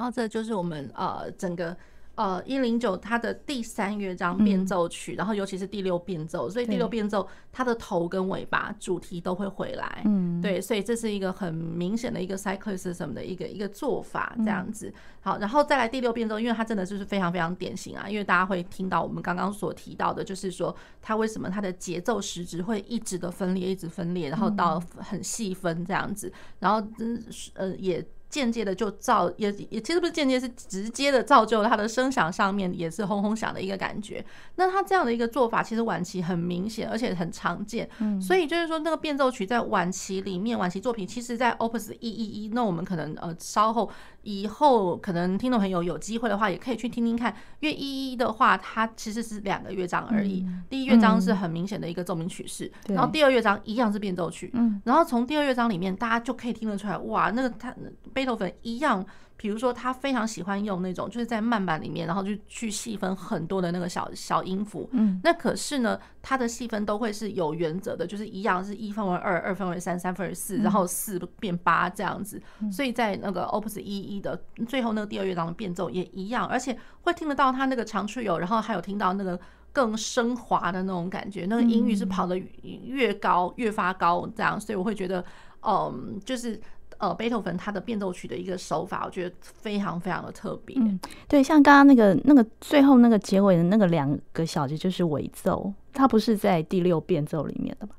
[0.00, 1.76] 然后这就是我们呃整个
[2.14, 14.90] 呃一零九它的第三乐章变奏曲，嗯、然后尤其是第六变奏，所以第六变奏它的头跟尾巴主题都会回来，嗯，对，所以这是一个很明显的一个 cyclicism 的一个一个做法，这样子。
[15.20, 27.22] 好，然后再来第六变奏，因为它真的就是非常非常典型啊，因为大家会听到我们刚刚所提到的，就是说它为什么它的节奏时值会一直的分裂，一直分裂，然后到很细分这样子，然后嗯
[27.52, 28.02] 呃也。
[28.30, 34.24] 间接的就造也也其实不是间接，是直接的造就了它的声响上面也是轰轰响的一个感觉。
[34.54, 37.88] 那他这样的一个做法，其实晚期很明显，而且很常见。
[37.98, 43.90] 嗯，所以就是说那个变奏曲在晚期里面，晚期作品，其实在 Opus 一一一，那我们可能呃稍后。
[44.22, 47.34] 以后可能听众朋友有机会的话，也可以去听听看。
[47.60, 50.42] 因为一一的话，它其实是两个乐章而已。
[50.46, 54.50] 嗯、第一乐章是很明显的一个奏鸣曲式，嗯、然后第二乐章一样是变奏曲。
[54.54, 57.74] 嗯、然后从第二乐章里面，大家就可以听得出来，哇，那个他
[58.12, 59.04] 贝多芬一样。
[59.40, 64.86] 比如说，他非常喜欢用那种，就是在慢板里面，然后就去细分很多的那个小小音符。
[64.92, 72.38] 嗯，那可是呢，他的细分都会是有原则的，就是一样是一分为二，二分为三，三分为四，然后四变八这样子。
[72.70, 74.38] 所以在那个 Opus 一一的
[74.68, 79.40] 最后那个第二乐章的变奏也一样，而且会听得到他那个长 trio，然后还有听到那个
[79.72, 85.24] 更升华的那种感觉，那个音域是跑得越高越发高这样，所以我会觉得，
[85.62, 86.60] 嗯，就是。
[87.00, 90.76] 呃，贝多芬他的变奏曲的一个手法，我觉得非常非常的特别。
[90.78, 97.94] 嗯，对，像刚刚那个那个最后那个结尾的那个两个小节就是尾奏，它不是在第六变奏里面的吧？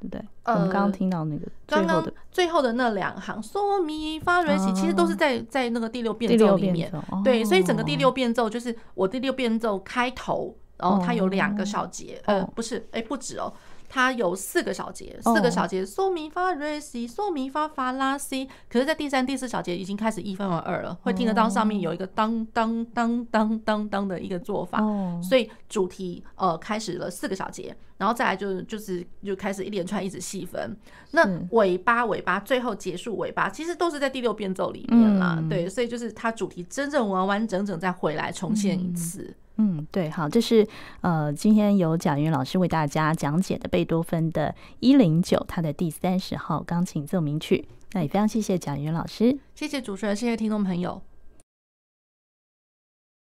[0.00, 0.24] 对不对？
[0.44, 6.92] 呃，我们刚刚听到那个最后的刚刚最后的那两行嗦咪发瑞西，其实都是在在那个第六变奏里面。
[7.24, 13.52] 对，所以整个第六变奏就是我第六变奏开头，然后它有两个小节，呃，不是，哎，不止哦。
[13.94, 18.48] 它有四个小节，四个小节，嗦咪发瑞西，嗦咪发发拉西。
[18.68, 24.80] 可是，在第三、第四小节已经开始一分为二了，会听得到上面有一个当当当当当当的一个做法。
[25.22, 30.76] 所以主题呃开始了四个小节，然后再来就就是就开始一连串一直细分。
[31.12, 35.40] 那尾巴尾巴最后结束尾巴，其实都是在第六变奏里面啦。
[35.48, 39.32] 对，所以就是它主题真正完完整整再回来重现一次。
[39.56, 40.66] 嗯，对，好，这是
[41.00, 47.64] 呃，今天由贾云老师为大家讲解的贝多芬的一零九，他的第三十号钢琴奏鸣曲。
[47.92, 51.00] 那也非常谢谢贾云老师，谢谢主持人，谢谢听众朋友。